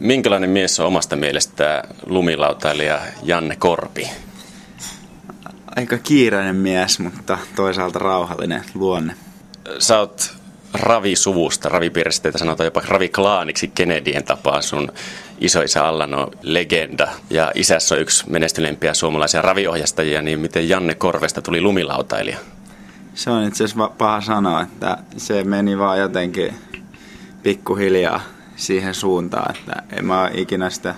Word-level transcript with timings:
Minkälainen 0.00 0.50
mies 0.50 0.80
on 0.80 0.86
omasta 0.86 1.16
mielestä 1.16 1.82
lumilautailija 2.06 3.00
Janne 3.22 3.56
Korpi? 3.56 4.10
Aika 5.76 5.98
kiireinen 5.98 6.56
mies, 6.56 6.98
mutta 6.98 7.38
toisaalta 7.56 7.98
rauhallinen 7.98 8.62
luonne. 8.74 9.14
Sä 9.78 9.98
oot 9.98 10.34
ravisuvusta, 10.74 11.68
ravipiiristeitä 11.68 12.38
sanotaan 12.38 12.64
jopa 12.64 12.82
raviklaaniksi 12.88 13.68
Kennedyen 13.68 14.24
tapaan. 14.24 14.62
Sun 14.62 14.92
isoisä 15.40 15.86
Allan 15.86 16.14
on 16.14 16.30
legenda 16.42 17.08
ja 17.30 17.52
isässä 17.54 17.94
on 17.94 18.00
yksi 18.00 18.30
menestyneimpiä 18.30 18.94
suomalaisia 18.94 19.42
raviohjastajia, 19.42 20.22
niin 20.22 20.40
miten 20.40 20.68
Janne 20.68 20.94
Korvesta 20.94 21.42
tuli 21.42 21.60
lumilautailija? 21.60 22.38
Se 23.14 23.30
on 23.30 23.44
itse 23.44 23.64
asiassa 23.64 23.90
paha 23.98 24.20
sanoa, 24.20 24.62
että 24.62 24.98
se 25.16 25.44
meni 25.44 25.78
vaan 25.78 25.98
jotenkin 25.98 26.54
pikkuhiljaa 27.42 28.39
siihen 28.60 28.94
suuntaan, 28.94 29.56
että 29.56 29.82
en 29.92 30.04
mä 30.04 30.30
ikinä 30.34 30.70
sitä 30.70 30.94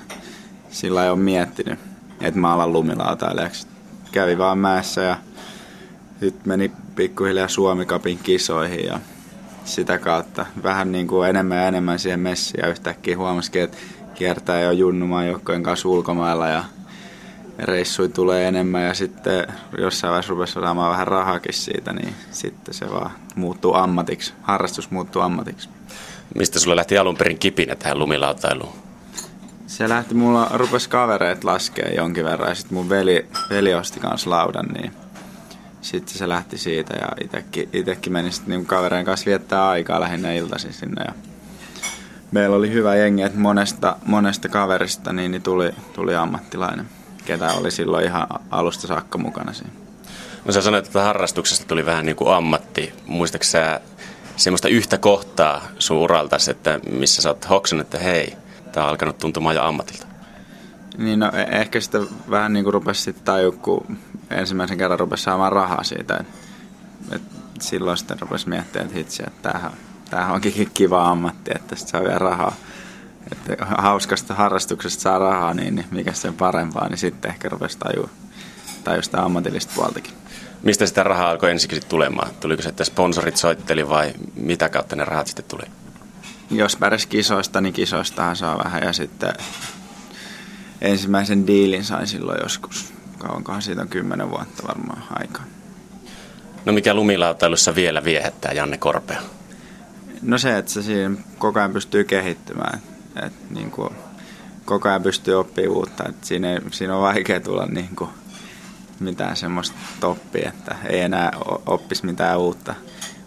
sillä 0.70 1.04
ei 1.04 1.10
ole 1.10 1.18
miettinyt, 1.18 1.78
että 2.20 2.40
mä 2.40 2.52
alan 2.52 2.72
lumilautailijaksi. 2.72 3.66
Kävi 4.12 4.38
vaan 4.38 4.58
mäessä 4.58 5.02
ja 5.02 5.16
nyt 6.20 6.46
meni 6.46 6.72
pikkuhiljaa 6.96 7.48
Suomikapin 7.48 8.18
kisoihin 8.18 8.84
ja 8.84 9.00
sitä 9.64 9.98
kautta 9.98 10.46
vähän 10.62 10.92
niin 10.92 11.06
kuin 11.06 11.28
enemmän 11.28 11.58
ja 11.58 11.68
enemmän 11.68 11.98
siihen 11.98 12.20
messiin 12.20 12.62
ja 12.62 12.70
yhtäkkiä 12.70 13.18
huomasikin, 13.18 13.62
että 13.62 13.78
kiertää 14.14 14.60
jo 14.60 14.70
junnumaan 14.70 15.28
joukkojen 15.28 15.62
kanssa 15.62 15.88
ulkomailla 15.88 16.48
ja 16.48 16.64
reissui 17.58 18.08
tulee 18.08 18.48
enemmän 18.48 18.82
ja 18.82 18.94
sitten 18.94 19.46
jossain 19.78 20.10
vaiheessa 20.10 20.30
rupesi 20.30 20.52
saamaan 20.52 20.92
vähän 20.92 21.06
rahakin 21.08 21.54
siitä, 21.54 21.92
niin 21.92 22.14
sitten 22.30 22.74
se 22.74 22.90
vaan 22.90 23.10
muuttuu 23.34 23.74
ammatiksi, 23.74 24.32
harrastus 24.42 24.90
muuttuu 24.90 25.22
ammatiksi. 25.22 25.68
Mistä 26.34 26.58
sulle 26.58 26.76
lähti 26.76 26.98
alun 26.98 27.16
perin 27.16 27.38
kipinä 27.38 27.74
tähän 27.74 27.98
lumilautailuun? 27.98 28.72
Se 29.66 29.88
lähti, 29.88 30.14
mulla 30.14 30.50
rupesi 30.54 30.88
kavereet 30.88 31.44
laskea 31.44 31.88
jonkin 31.96 32.24
verran 32.24 32.48
ja 32.48 32.54
sitten 32.54 32.74
mun 32.74 32.88
veli, 32.88 33.26
veli 33.50 33.74
osti 33.74 34.00
kanssa 34.00 34.30
laudan, 34.30 34.66
niin 34.66 34.92
sitten 35.80 36.14
se 36.14 36.28
lähti 36.28 36.58
siitä 36.58 36.94
ja 36.94 37.08
itekin, 37.24 37.68
itekin 37.72 38.12
meni 38.12 38.32
sitten 38.32 38.50
niin 38.50 38.66
kavereen 38.66 39.04
kanssa 39.04 39.26
viettää 39.26 39.68
aikaa 39.68 40.00
lähinnä 40.00 40.32
iltaisin 40.32 40.72
sinne 40.72 41.04
ja 41.04 41.12
meillä 42.32 42.56
oli 42.56 42.72
hyvä 42.72 42.96
jengi, 42.96 43.22
että 43.22 43.38
monesta, 43.38 43.96
monesta 44.06 44.48
kaverista 44.48 45.12
niin, 45.12 45.30
niin 45.30 45.42
tuli, 45.42 45.70
tuli 45.92 46.14
ammattilainen, 46.14 46.86
ketä 47.24 47.52
oli 47.52 47.70
silloin 47.70 48.04
ihan 48.04 48.26
alusta 48.50 48.86
saakka 48.86 49.18
mukana 49.18 49.52
siinä. 49.52 49.72
No 50.44 50.52
sä 50.52 50.62
sanoit, 50.62 50.86
että 50.86 51.02
harrastuksesta 51.02 51.66
tuli 51.66 51.86
vähän 51.86 52.06
niin 52.06 52.16
kuin 52.16 52.34
ammatti. 52.34 52.92
Muistatko 53.06 53.44
sä 53.44 53.80
semmoista 54.36 54.68
yhtä 54.68 54.98
kohtaa 54.98 55.62
sun 55.78 55.96
uraltas, 55.96 56.48
että 56.48 56.80
missä 56.90 57.22
sä 57.22 57.28
oot 57.28 57.48
hoksannut, 57.50 57.86
että 57.86 57.98
hei, 57.98 58.36
tää 58.72 58.84
on 58.84 58.90
alkanut 58.90 59.18
tuntumaan 59.18 59.54
jo 59.54 59.62
ammatilta? 59.62 60.06
Niin 60.98 61.18
no 61.18 61.30
e- 61.34 61.60
ehkä 61.60 61.80
sitä 61.80 61.98
vähän 62.30 62.52
niin 62.52 62.64
kuin 62.64 62.74
rupesi 62.74 63.02
sitten 63.02 63.24
tajua, 63.24 63.52
kun 63.52 63.98
ensimmäisen 64.30 64.78
kerran 64.78 65.00
rupesi 65.00 65.22
saamaan 65.22 65.52
rahaa 65.52 65.84
siitä. 65.84 66.16
Et, 66.16 66.26
et 67.12 67.22
silloin 67.60 67.96
sitten 67.96 68.20
rupesi 68.20 68.48
miettimään, 68.48 68.86
että 68.86 68.98
hitsi, 68.98 69.22
että 69.26 69.50
tämähän, 69.50 69.72
tämähän 70.10 70.34
onkin 70.34 70.70
kiva 70.74 71.10
ammatti, 71.10 71.50
että 71.54 71.68
tästä 71.68 71.90
saa 71.90 72.00
vielä 72.00 72.18
rahaa. 72.18 72.54
Että 73.32 73.64
hauskasta 73.64 74.34
harrastuksesta 74.34 75.02
saa 75.02 75.18
rahaa, 75.18 75.54
niin, 75.54 75.74
niin 75.74 75.86
mikä 75.90 76.12
sen 76.12 76.34
parempaa, 76.34 76.88
niin 76.88 76.98
sitten 76.98 77.30
ehkä 77.30 77.48
rupesi 77.48 77.78
tajua, 77.78 78.08
tajua 78.84 79.02
sitä 79.02 79.22
ammatillista 79.22 79.72
puoltakin. 79.76 80.21
Mistä 80.62 80.86
sitä 80.86 81.02
rahaa 81.02 81.30
alkoi 81.30 81.50
ensiksi 81.50 81.80
tulemaan? 81.88 82.30
Tuliko 82.40 82.62
se, 82.62 82.68
että 82.68 82.84
sponsorit 82.84 83.36
soitteli 83.36 83.88
vai 83.88 84.12
mitä 84.34 84.68
kautta 84.68 84.96
ne 84.96 85.04
rahat 85.04 85.26
sitten 85.26 85.44
tuli? 85.48 85.62
Jos 86.50 86.76
pärjäs 86.76 87.06
kisoista, 87.06 87.60
niin 87.60 87.72
kisoistahan 87.72 88.36
saa 88.36 88.58
vähän 88.64 88.82
ja 88.82 88.92
sitten 88.92 89.32
ensimmäisen 90.80 91.46
diilin 91.46 91.84
sain 91.84 92.06
silloin 92.06 92.38
joskus. 92.42 92.92
Kauankohan 93.18 93.62
siitä 93.62 93.82
on 93.82 93.88
kymmenen 93.88 94.30
vuotta 94.30 94.62
varmaan 94.68 95.02
aikaa. 95.10 95.44
No 96.64 96.72
mikä 96.72 96.94
lumilautailussa 96.94 97.74
vielä 97.74 98.04
viehättää 98.04 98.52
Janne 98.52 98.78
Korpea? 98.78 99.22
No 100.22 100.38
se, 100.38 100.58
että 100.58 100.72
se 100.72 100.82
siinä 100.82 101.16
koko 101.38 101.58
ajan 101.58 101.72
pystyy 101.72 102.04
kehittymään. 102.04 102.82
Et 103.26 103.50
niin 103.50 103.70
kuin, 103.70 103.90
koko 104.64 104.88
ajan 104.88 105.02
pystyy 105.02 105.34
oppimaan 105.34 105.76
uutta. 105.76 106.08
Et 106.08 106.24
siinä, 106.24 106.52
ei, 106.52 106.60
siinä 106.70 106.96
on 106.96 107.02
vaikea 107.02 107.40
tulla 107.40 107.66
niin 107.66 107.96
kuin, 107.96 108.10
mitään 109.02 109.36
semmoista 109.36 109.76
toppia, 110.00 110.48
että 110.48 110.76
ei 110.86 111.00
enää 111.00 111.32
oppisi 111.66 112.06
mitään 112.06 112.38
uutta, 112.38 112.74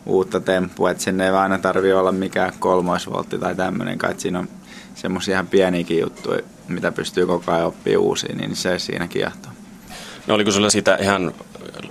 uutta 0.05 0.39
temppua. 0.39 0.91
Että 0.91 1.03
sinne 1.03 1.25
ei 1.25 1.31
vaan 1.31 1.43
aina 1.43 1.57
tarvi 1.57 1.93
olla 1.93 2.11
mikään 2.11 2.53
kolmoisvoltti 2.59 3.39
tai 3.39 3.55
tämmöinen, 3.55 3.97
kai 3.97 4.15
siinä 4.17 4.39
on 4.39 4.47
semmoisia 4.95 5.33
ihan 5.33 5.47
pieniäkin 5.47 5.99
juttuja, 5.99 6.41
mitä 6.67 6.91
pystyy 6.91 7.25
koko 7.25 7.51
ajan 7.51 7.67
oppimaan 7.67 8.03
uusia, 8.03 8.35
niin 8.35 8.55
se 8.55 8.79
siinä 8.79 9.07
kiehtoo. 9.07 9.51
No 10.27 10.35
oliko 10.35 10.51
sulla 10.51 10.69
siitä 10.69 10.97
ihan 11.01 11.33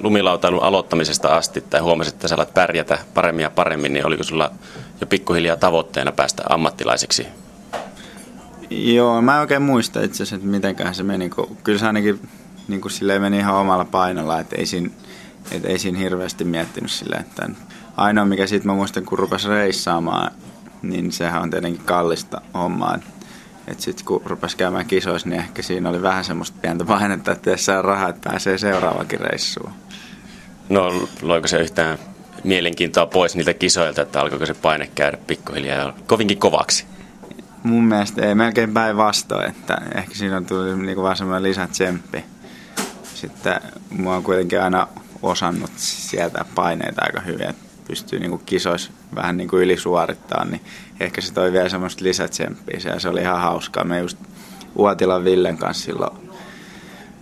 lumilautailun 0.00 0.62
aloittamisesta 0.62 1.36
asti, 1.36 1.60
tai 1.60 1.80
huomasit, 1.80 2.14
että 2.14 2.28
sä 2.28 2.34
alat 2.34 2.54
pärjätä 2.54 2.98
paremmin 3.14 3.42
ja 3.42 3.50
paremmin, 3.50 3.92
niin 3.92 4.06
oliko 4.06 4.24
sulla 4.24 4.50
jo 5.00 5.06
pikkuhiljaa 5.06 5.56
tavoitteena 5.56 6.12
päästä 6.12 6.42
ammattilaiseksi? 6.48 7.26
Joo, 8.70 9.22
mä 9.22 9.34
en 9.34 9.40
oikein 9.40 9.62
muista 9.62 10.02
itse 10.02 10.16
asiassa, 10.16 10.36
että 10.36 10.48
mitenkään 10.48 10.94
se 10.94 11.02
meni. 11.02 11.30
Kun, 11.30 11.56
kyllä 11.64 11.78
se 11.78 11.86
ainakin 11.86 12.28
niin 12.68 12.80
kuin 12.80 12.92
silleen 12.92 13.22
meni 13.22 13.38
ihan 13.38 13.54
omalla 13.54 13.84
painolla, 13.84 14.40
että 14.40 14.56
ei 14.56 14.66
siinä, 14.66 14.90
että 15.50 15.68
ei 15.68 15.78
siinä 15.78 15.98
hirveästi 15.98 16.44
miettinyt 16.44 16.90
silleen, 16.90 17.20
että 17.20 17.50
ainoa 17.96 18.24
mikä 18.24 18.46
siitä 18.46 18.66
mä 18.66 18.74
muistan, 18.74 19.04
kun 19.04 19.18
rupesi 19.18 19.48
reissaamaan, 19.48 20.30
niin 20.82 21.12
sehän 21.12 21.42
on 21.42 21.50
tietenkin 21.50 21.84
kallista 21.84 22.40
hommaa. 22.54 22.98
Että 23.66 23.82
sitten 23.82 24.06
kun 24.06 24.22
rupesi 24.24 24.56
käymään 24.56 24.86
kisoissa, 24.86 25.28
niin 25.28 25.40
ehkä 25.40 25.62
siinä 25.62 25.88
oli 25.88 26.02
vähän 26.02 26.24
semmoista 26.24 26.58
pientä 26.62 26.84
painetta, 26.84 27.32
että 27.32 27.50
jos 27.50 27.64
saa 27.64 27.82
rahaa, 27.82 28.08
että 28.08 28.30
pääsee 28.30 28.58
seuraavakin 28.58 29.20
reissuun. 29.20 29.70
No 30.68 31.08
loiko 31.22 31.48
se 31.48 31.60
yhtään 31.60 31.98
mielenkiintoa 32.44 33.06
pois 33.06 33.36
niiltä 33.36 33.54
kisoilta, 33.54 34.02
että 34.02 34.20
alkoiko 34.20 34.46
se 34.46 34.54
paine 34.54 34.90
käydä 34.94 35.18
pikkuhiljaa 35.26 35.92
kovinkin 36.06 36.38
kovaksi? 36.38 36.86
Mun 37.62 37.84
mielestä 37.84 38.26
ei 38.26 38.34
melkein 38.34 38.74
päinvastoin, 38.74 39.48
että 39.48 39.78
ehkä 39.94 40.14
siinä 40.14 40.36
on 40.36 40.46
tullut 40.46 40.78
niinku 40.78 41.02
vaan 41.02 41.16
semmoinen 41.16 41.42
lisätsemppi. 41.42 42.24
Sitten 43.24 43.60
mua 43.90 44.16
on 44.16 44.22
kuitenkin 44.22 44.62
aina 44.62 44.88
osannut 45.22 45.70
sieltä 45.76 46.44
paineita 46.54 47.02
aika 47.04 47.20
hyvin, 47.20 47.50
että 47.50 47.64
pystyy 47.88 48.18
niinku 48.18 48.38
kisoissa 48.38 48.90
vähän 49.14 49.36
niinku 49.36 49.56
ylisuorittaa, 49.56 50.44
niin 50.44 50.60
ehkä 51.00 51.20
se 51.20 51.32
toi 51.32 51.52
vielä 51.52 51.68
semmoista 51.68 52.04
lisätsemppiä 52.04 52.80
ja 52.84 53.00
se 53.00 53.08
oli 53.08 53.20
ihan 53.20 53.40
hauskaa. 53.40 53.84
Me 53.84 54.00
just 54.00 54.18
Uotilan 54.74 55.24
Villen 55.24 55.58
kanssa 55.58 55.84
silloin, 55.84 56.30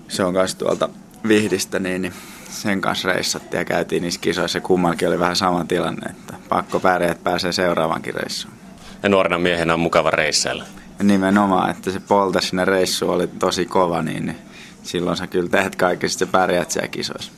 se 0.08 0.24
on 0.24 0.34
kanssa 0.34 0.58
tuolta 0.58 0.88
Vihdistä, 1.28 1.78
niin, 1.78 2.02
niin 2.02 2.12
sen 2.50 2.80
kanssa 2.80 3.12
reissattiin 3.12 3.58
ja 3.58 3.64
käytiin 3.64 4.02
niissä 4.02 4.20
kisoissa. 4.20 4.60
Kummallakin 4.60 5.08
oli 5.08 5.18
vähän 5.18 5.36
sama 5.36 5.64
tilanne, 5.64 6.10
että 6.10 6.34
pakko 6.48 6.80
pärjää, 6.80 7.12
että 7.12 7.24
pääsee 7.24 7.52
seuraavankin 7.52 8.14
reissuun. 8.14 8.54
Ja 9.02 9.08
nuorena 9.08 9.38
miehenä 9.38 9.74
on 9.74 9.80
mukava 9.80 10.10
reissailla. 10.10 10.64
Ja 10.98 11.04
nimenomaan, 11.04 11.70
että 11.70 11.90
se 11.90 12.00
polta 12.00 12.40
sinne 12.40 12.64
reissuun 12.64 13.14
oli 13.14 13.26
tosi 13.26 13.66
kova, 13.66 14.02
niin, 14.02 14.26
niin 14.26 14.38
silloin 14.82 15.16
sä 15.16 15.26
kyllä 15.26 15.48
teet 15.48 15.76
kaikki, 15.76 16.08
sitten 16.08 16.28
pärjäät 16.28 16.70
siellä 16.70 16.88
kisoissa. 16.88 17.32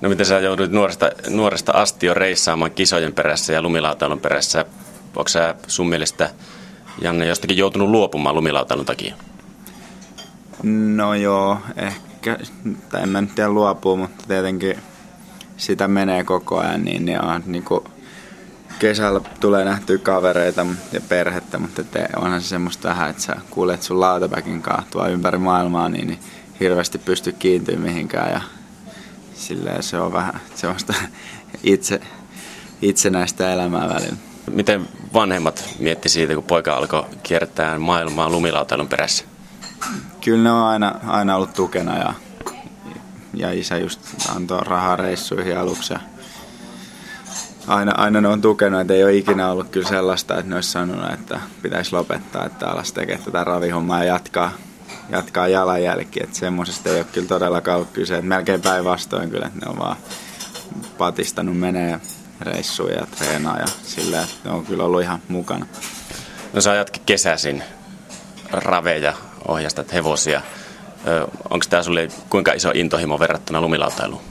No 0.00 0.08
miten 0.08 0.26
sä 0.26 0.38
joudut 0.38 0.70
nuoresta, 0.70 1.10
nuoresta 1.28 1.72
asti 1.72 2.06
jo 2.06 2.14
reissaamaan 2.14 2.70
kisojen 2.70 3.12
perässä 3.12 3.52
ja 3.52 3.62
lumilautailun 3.62 4.20
perässä? 4.20 4.64
Onko 5.16 5.28
sä 5.28 5.54
sun 5.66 5.88
mielestä, 5.88 6.30
Janne, 7.00 7.26
jostakin 7.26 7.56
joutunut 7.56 7.88
luopumaan 7.88 8.34
lumilautailun 8.34 8.86
takia? 8.86 9.14
No 10.62 11.14
joo, 11.14 11.58
ehkä, 11.76 12.38
tai 12.90 13.02
en 13.02 13.08
mä 13.08 13.20
nyt 13.20 13.34
tiedä 13.34 13.50
luopua, 13.50 13.96
mutta 13.96 14.24
tietenkin 14.28 14.76
sitä 15.56 15.88
menee 15.88 16.24
koko 16.24 16.58
ajan, 16.58 16.84
niin, 16.84 17.04
niin 17.04 17.24
on 17.24 17.42
niin 17.46 17.64
kuin 17.64 17.84
kesällä 18.78 19.20
tulee 19.40 19.64
nähtyä 19.64 19.98
kavereita 19.98 20.66
ja 20.92 21.00
perhettä, 21.00 21.58
mutta 21.58 21.84
te, 21.84 22.08
onhan 22.16 22.40
se 22.40 22.48
semmoista 22.48 22.88
vähän, 22.88 23.10
että 23.10 23.22
sä 23.22 23.36
kuulet 23.50 23.82
sun 23.82 24.00
lautapäkin 24.00 24.62
kanssa 24.62 25.08
ympäri 25.08 25.38
maailmaa, 25.38 25.88
niin, 25.88 26.06
niin 26.06 26.18
hirveästi 26.62 26.98
pysty 26.98 27.32
kiintyä 27.32 27.76
mihinkään 27.76 28.32
ja 28.32 28.40
silleen 29.34 29.82
se 29.82 29.98
on 29.98 30.12
vähän 30.12 30.40
semmoista 30.54 30.94
itse, 31.62 32.00
itsenäistä 32.82 33.52
elämää 33.52 33.88
välillä. 33.88 34.16
Miten 34.50 34.88
vanhemmat 35.14 35.64
mietti 35.78 36.08
siitä, 36.08 36.34
kun 36.34 36.44
poika 36.44 36.76
alkoi 36.76 37.04
kiertää 37.22 37.78
maailmaa 37.78 38.30
lumilautailun 38.30 38.88
perässä? 38.88 39.24
Kyllä 40.24 40.42
ne 40.42 40.52
on 40.52 40.62
aina, 40.62 40.94
aina 41.06 41.36
ollut 41.36 41.52
tukena 41.52 41.98
ja, 41.98 42.14
ja 43.34 43.52
isä 43.52 43.78
just 43.78 44.00
antoi 44.36 44.60
rahaa 44.60 44.96
reissuihin 44.96 45.58
aluksi. 45.58 45.92
Ja 45.92 46.00
aina, 47.66 47.92
aina 47.96 48.20
ne 48.20 48.28
on 48.28 48.40
tukenut, 48.40 48.80
että 48.80 48.94
ei 48.94 49.04
ole 49.04 49.14
ikinä 49.14 49.50
ollut 49.50 49.68
kyllä 49.68 49.88
sellaista, 49.88 50.38
että 50.38 50.48
ne 50.48 50.54
olisi 50.54 50.70
sanonut, 50.70 51.12
että 51.12 51.40
pitäisi 51.62 51.92
lopettaa, 51.92 52.46
että 52.46 52.68
alas 52.68 52.92
tekee 52.92 53.18
tätä 53.18 53.44
ravihommaa 53.44 54.04
ja 54.04 54.12
jatkaa, 54.12 54.52
jatkaa 55.10 55.48
jalanjälki. 55.48 56.20
Että 56.22 56.38
semmoisesta 56.38 56.90
ei 56.90 56.96
ole 56.96 57.06
kyllä 57.12 57.28
todellakaan 57.28 57.76
ollut 57.76 57.90
kyse. 57.92 58.14
Että 58.14 58.26
melkein 58.26 58.60
päinvastoin 58.60 59.30
kyllä, 59.30 59.46
että 59.46 59.66
ne 59.66 59.70
on 59.70 59.78
vaan 59.78 59.96
patistanut 60.98 61.58
menee 61.58 62.00
reissuja 62.40 62.94
ja 62.94 63.06
treenaa 63.06 63.58
ja 63.58 63.66
sillä, 63.82 64.22
että 64.22 64.34
ne 64.44 64.50
on 64.50 64.66
kyllä 64.66 64.84
ollut 64.84 65.02
ihan 65.02 65.22
mukana. 65.28 65.66
No 66.52 66.60
sä 66.60 66.74
jatki 66.74 67.00
kesäsin 67.06 67.62
raveja, 68.50 69.14
ohjastat 69.48 69.92
hevosia. 69.92 70.42
Onko 71.50 71.66
tämä 71.70 71.82
sulle 71.82 72.08
kuinka 72.30 72.52
iso 72.52 72.70
intohimo 72.74 73.18
verrattuna 73.18 73.60
lumilautailuun? 73.60 74.22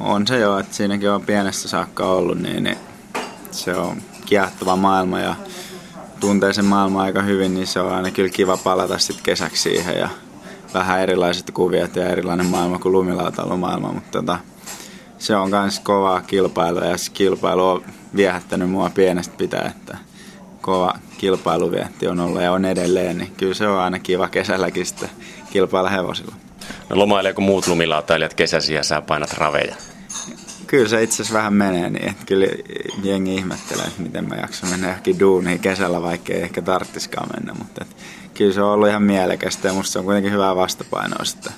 On 0.00 0.26
se 0.26 0.38
jo, 0.38 0.58
että 0.58 0.74
siinäkin 0.74 1.10
on 1.10 1.22
pienestä 1.22 1.68
saakka 1.68 2.06
ollut, 2.06 2.38
niin, 2.38 2.64
niin 2.64 2.78
se 3.50 3.74
on 3.74 4.02
kiehtova 4.26 4.76
maailma 4.76 5.20
ja 5.20 5.34
tuntee 6.20 6.52
sen 6.52 6.64
maailman 6.64 7.02
aika 7.02 7.22
hyvin, 7.22 7.54
niin 7.54 7.66
se 7.66 7.80
on 7.80 7.92
aina 7.92 8.10
kyllä 8.10 8.28
kiva 8.28 8.56
palata 8.56 8.98
sitten 8.98 9.24
kesäksi 9.24 9.62
siihen 9.62 9.98
ja 9.98 10.08
vähän 10.74 11.00
erilaiset 11.00 11.50
kuviot 11.50 11.96
ja 11.96 12.08
erilainen 12.08 12.46
maailma 12.46 12.78
kuin 12.78 12.92
lumilautailumaailma, 12.92 13.92
mutta 13.92 14.18
tota, 14.18 14.38
se 15.18 15.36
on 15.36 15.50
myös 15.50 15.80
kovaa 15.80 16.20
kilpailua 16.20 16.84
ja 16.84 16.98
se 16.98 17.10
kilpailu 17.12 17.68
on 17.68 17.84
viehättänyt 18.16 18.70
mua 18.70 18.90
pienestä 18.90 19.34
pitää, 19.36 19.72
että 19.76 19.98
kova 20.60 20.94
kilpailuvietti 21.18 22.06
on 22.06 22.20
ollut 22.20 22.42
ja 22.42 22.52
on 22.52 22.64
edelleen, 22.64 23.18
niin 23.18 23.32
kyllä 23.36 23.54
se 23.54 23.68
on 23.68 23.78
aina 23.78 23.98
kiva 23.98 24.28
kesälläkin 24.28 24.86
sitten 24.86 25.10
kilpailla 25.50 25.90
hevosilla. 25.90 26.34
No 26.90 26.98
lomaileeko 26.98 27.40
muut 27.40 27.66
lumilautailijat 27.66 28.34
kesäsi 28.34 28.74
ja 28.74 28.82
sä 28.82 29.02
painat 29.02 29.32
raveja? 29.32 29.74
Kyllä 30.74 30.88
se 30.88 31.02
itse 31.02 31.14
asiassa 31.14 31.38
vähän 31.38 31.54
menee 31.54 31.90
niin, 31.90 32.08
että 32.08 32.26
kyllä 32.26 32.46
jengi 33.02 33.34
ihmettelee, 33.34 33.84
että 33.84 34.02
miten 34.02 34.28
mä 34.28 34.34
jaksan 34.34 34.70
mennä 34.70 34.86
johonkin 34.86 35.20
duuniin 35.20 35.58
kesällä, 35.58 36.02
vaikka 36.02 36.32
ei 36.32 36.42
ehkä 36.42 36.62
tarttiskaan 36.62 37.28
mennä, 37.36 37.54
mutta 37.54 37.84
et, 37.84 37.96
kyllä 38.34 38.52
se 38.52 38.62
on 38.62 38.70
ollut 38.70 38.88
ihan 38.88 39.02
mielekästä 39.02 39.68
ja 39.68 39.74
musta 39.74 39.92
se 39.92 39.98
on 39.98 40.04
kuitenkin 40.04 40.32
hyvää 40.32 40.56
vastapainoa 40.56 41.24
sitten 41.24 41.52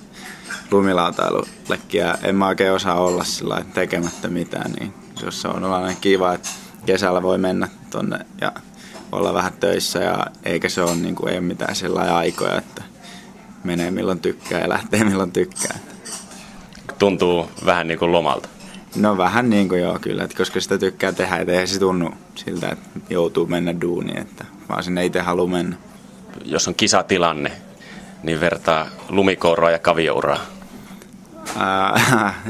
lumilautailullekin 0.71 2.01
ja 2.01 2.19
en 2.23 2.37
mä 2.37 2.47
oikein 2.47 2.73
osaa 2.73 3.01
olla 3.01 3.25
sillä 3.25 3.65
tekemättä 3.75 4.29
mitään, 4.29 4.71
niin 4.71 4.95
jos 5.23 5.43
se 5.43 5.49
on 5.49 5.65
aina 5.65 5.95
kiva, 6.01 6.35
että 6.35 6.49
kesällä 6.87 7.23
voi 7.23 7.39
mennä 7.39 7.69
tonne 7.91 8.19
ja 8.41 8.53
olla 9.13 9.35
vähän 9.35 9.53
töissä 9.53 9.99
ja 9.99 10.27
eikä 10.45 10.69
se 10.69 10.83
ole, 10.83 10.97
niin 10.97 11.15
kuin, 11.15 11.29
ei 11.33 11.39
ole 11.39 11.47
mitään 11.47 11.77
sellaisia 11.77 12.17
aikoja, 12.17 12.59
että 12.59 12.83
menee 13.65 13.91
milloin 13.91 14.21
tykkää 14.21 14.61
ja 14.61 14.69
lähtee 14.69 15.05
milloin 15.05 15.33
tykkää. 15.33 15.79
Tuntuu 16.99 17.51
vähän 17.67 17.89
niin 17.89 17.99
kuin 17.99 18.13
lomalta. 18.13 18.56
No 18.95 19.17
vähän 19.17 19.51
niin 19.51 19.69
kuin 19.69 19.81
joo 19.81 19.99
kyllä, 19.99 20.25
että 20.25 20.37
koska 20.37 20.61
sitä 20.61 20.79
tykkää 20.79 21.13
tehdä, 21.13 21.37
että 21.37 21.53
eihän 21.53 21.69
se 21.69 21.79
tunnu 21.79 22.11
siltä, 22.35 22.69
että 22.69 23.01
joutuu 23.11 23.47
mennä 23.47 23.81
duuniin, 23.81 24.19
että 24.19 24.45
vaan 24.69 24.83
sinne 24.83 25.05
itse 25.05 25.21
haluaa 25.21 25.51
mennä. 25.51 25.77
Jos 26.45 26.69
on 26.69 26.75
kisatilanne, 26.75 27.53
niin 28.23 28.41
vertaa 28.41 28.87
lumikouroa 29.09 29.71
ja 29.71 29.79
kaviouraa. 29.79 30.41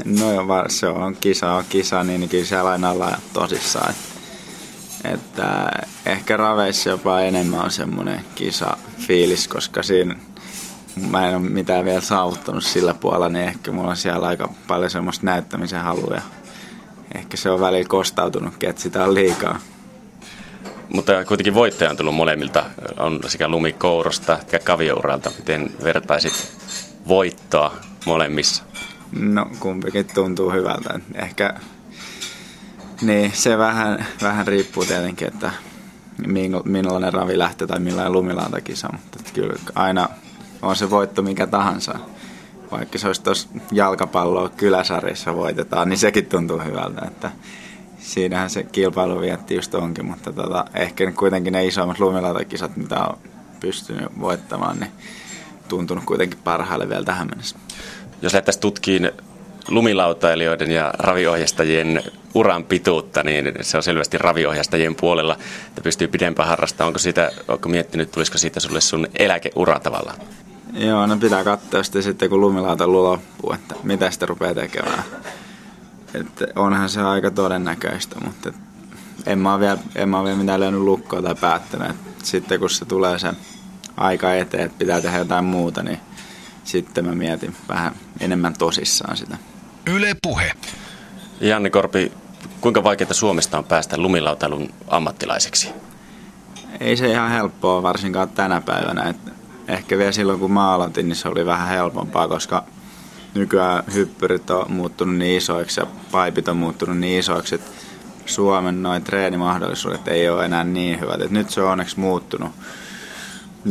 no 0.05 0.33
joo, 0.33 0.65
se 0.67 0.87
on 0.87 1.15
kisa 1.15 1.51
on 1.51 1.63
kisa, 1.69 2.03
niin 2.03 2.29
kyllä 2.29 2.45
siellä 2.45 2.69
aina 2.69 2.91
ollaan 2.91 3.19
tosissaan. 3.33 3.89
Että, 3.89 5.13
että 5.13 5.71
ehkä 6.05 6.37
raveissa 6.37 6.89
jopa 6.89 7.21
enemmän 7.21 7.59
on 7.59 7.71
semmoinen 7.71 8.21
kisa 8.35 8.77
fiilis, 8.99 9.47
koska 9.47 9.83
siinä 9.83 10.15
mä 11.09 11.27
en 11.27 11.35
ole 11.35 11.49
mitään 11.49 11.85
vielä 11.85 12.01
saavuttanut 12.01 12.63
sillä 12.63 12.93
puolella, 12.93 13.29
niin 13.29 13.45
ehkä 13.45 13.71
mulla 13.71 13.89
on 13.89 13.97
siellä 13.97 14.27
aika 14.27 14.49
paljon 14.67 14.89
semmoista 14.89 15.25
näyttämisen 15.25 15.81
haluja. 15.81 16.21
Ehkä 17.15 17.37
se 17.37 17.49
on 17.49 17.59
välillä 17.59 17.87
kostautunut, 17.87 18.63
että 18.63 18.81
sitä 18.81 19.03
on 19.03 19.13
liikaa. 19.13 19.59
Mutta 20.93 21.25
kuitenkin 21.25 21.53
voittaja 21.53 21.89
on 21.89 21.97
tullut 21.97 22.15
molemmilta, 22.15 22.65
on 22.99 23.19
sekä 23.27 23.47
lumikourosta 23.47 24.39
että 24.41 24.59
kaviouralta. 24.59 25.31
Miten 25.37 25.71
vertaisit 25.83 26.57
voittoa 27.07 27.75
molemmissa? 28.05 28.63
No 29.19 29.49
kumpikin 29.59 30.05
tuntuu 30.13 30.51
hyvältä. 30.51 30.99
Ehkä 31.15 31.53
niin, 33.01 33.31
se 33.35 33.57
vähän, 33.57 34.07
vähän 34.21 34.47
riippuu 34.47 34.85
tietenkin, 34.85 35.27
että 35.27 35.51
millainen 36.65 37.13
ravi 37.13 37.37
lähtee 37.37 37.67
tai 37.67 37.79
millainen 37.79 38.13
lumilaantakisa, 38.13 38.89
mutta 38.91 39.19
kyllä 39.33 39.53
aina 39.75 40.09
on 40.61 40.75
se 40.75 40.89
voitto 40.89 41.21
mikä 41.21 41.47
tahansa. 41.47 41.99
Vaikka 42.71 42.97
se 42.97 43.07
olisi 43.07 43.23
tuossa 43.23 43.49
jalkapalloa 43.71 44.49
kyläsarjassa 44.49 45.35
voitetaan, 45.35 45.89
niin 45.89 45.97
sekin 45.97 46.25
tuntuu 46.25 46.59
hyvältä, 46.59 47.01
että 47.07 47.31
siinähän 47.99 48.49
se 48.49 48.63
kilpailu 48.63 49.21
vietti 49.21 49.55
just 49.55 49.75
onkin, 49.75 50.05
mutta 50.05 50.33
tota, 50.33 50.65
ehkä 50.73 51.11
kuitenkin 51.11 51.53
ne 51.53 51.65
isommat 51.65 51.99
lumilautakisat, 51.99 52.77
mitä 52.77 52.99
on 52.99 53.17
pystynyt 53.59 54.19
voittamaan, 54.19 54.79
niin 54.79 54.91
tuntunut 55.67 56.03
kuitenkin 56.03 56.39
parhaalle 56.43 56.89
vielä 56.89 57.03
tähän 57.03 57.27
mennessä. 57.27 57.55
Jos 58.21 58.33
lähdettäisiin 58.33 58.61
tutkiin 58.61 59.11
lumilautailijoiden 59.67 60.71
ja 60.71 60.93
raviohjastajien 60.99 62.03
uran 62.33 62.63
pituutta, 62.63 63.23
niin 63.23 63.53
se 63.61 63.77
on 63.77 63.83
selvästi 63.83 64.17
raviohjastajien 64.17 64.95
puolella, 64.95 65.37
että 65.67 65.81
pystyy 65.81 66.07
pidempään 66.07 66.49
harrastamaan. 66.49 66.87
Onko, 66.87 66.99
siitä, 66.99 67.31
onko 67.47 67.69
miettinyt, 67.69 68.11
tulisiko 68.11 68.37
siitä 68.37 68.59
sulle 68.59 68.81
sun 68.81 69.07
eläkeura 69.19 69.79
tavallaan? 69.79 70.17
Joo, 70.73 71.07
no 71.07 71.17
pitää 71.17 71.43
katsoa 71.43 71.83
sitten, 71.83 72.03
sitten 72.03 72.29
kun 72.29 72.41
lumilautailu 72.41 73.03
loppuu, 73.03 73.53
että 73.53 73.75
mitä 73.83 74.11
sitä 74.11 74.25
rupeaa 74.25 74.53
tekemään. 74.53 75.03
Että 76.13 76.47
onhan 76.55 76.89
se 76.89 77.01
aika 77.01 77.31
todennäköistä, 77.31 78.15
mutta 78.25 78.53
en 79.25 79.39
mä 79.39 79.59
vielä, 79.59 79.77
en 79.95 80.09
mä 80.09 80.19
ole 80.19 80.25
vielä 80.25 80.37
mitään 80.37 80.59
löynyt 80.59 80.81
lukkoa 80.81 81.21
tai 81.21 81.35
päättänyt. 81.35 81.97
Sitten 82.23 82.59
kun 82.59 82.69
se 82.69 82.85
tulee 82.85 83.19
se 83.19 83.33
aika 83.97 84.33
eteen, 84.33 84.63
että 84.63 84.77
pitää 84.79 85.01
tehdä 85.01 85.17
jotain 85.17 85.45
muuta, 85.45 85.83
niin 85.83 85.99
sitten 86.63 87.05
mä 87.05 87.15
mietin 87.15 87.55
vähän 87.69 87.95
enemmän 88.19 88.53
tosissaan 88.53 89.17
sitä. 89.17 89.37
Yle 89.87 90.15
Puhe. 90.21 90.51
Janni 91.41 91.69
Korpi, 91.69 92.11
kuinka 92.61 92.83
vaikeaa 92.83 93.13
Suomesta 93.13 93.57
on 93.57 93.63
päästä 93.63 93.97
lumilautailun 93.97 94.69
ammattilaiseksi? 94.87 95.69
Ei 96.79 96.97
se 96.97 97.11
ihan 97.11 97.31
helppoa 97.31 97.83
varsinkaan 97.83 98.29
tänä 98.29 98.61
päivänä. 98.61 99.03
Että 99.03 99.31
ehkä 99.67 99.97
vielä 99.97 100.11
silloin 100.11 100.39
kun 100.39 100.51
mä 100.51 100.71
aloitin, 100.71 101.07
niin 101.07 101.15
se 101.15 101.27
oli 101.27 101.45
vähän 101.45 101.67
helpompaa, 101.67 102.27
koska 102.27 102.63
nykyään 103.33 103.83
hyppyrit 103.93 104.49
on 104.49 104.71
muuttunut 104.71 105.15
niin 105.15 105.37
isoiksi 105.37 105.79
ja 105.79 105.87
paipit 106.11 106.47
on 106.47 106.57
muuttunut 106.57 106.97
niin 106.97 107.19
isoiksi, 107.19 107.55
että 107.55 107.71
Suomen 108.25 108.83
noin 108.83 109.03
treenimahdollisuudet 109.03 110.07
ei 110.07 110.29
ole 110.29 110.45
enää 110.45 110.63
niin 110.63 110.99
hyvät. 110.99 111.21
Et 111.21 111.31
nyt 111.31 111.49
se 111.49 111.61
on 111.61 111.71
onneksi 111.71 111.99
muuttunut 111.99 112.51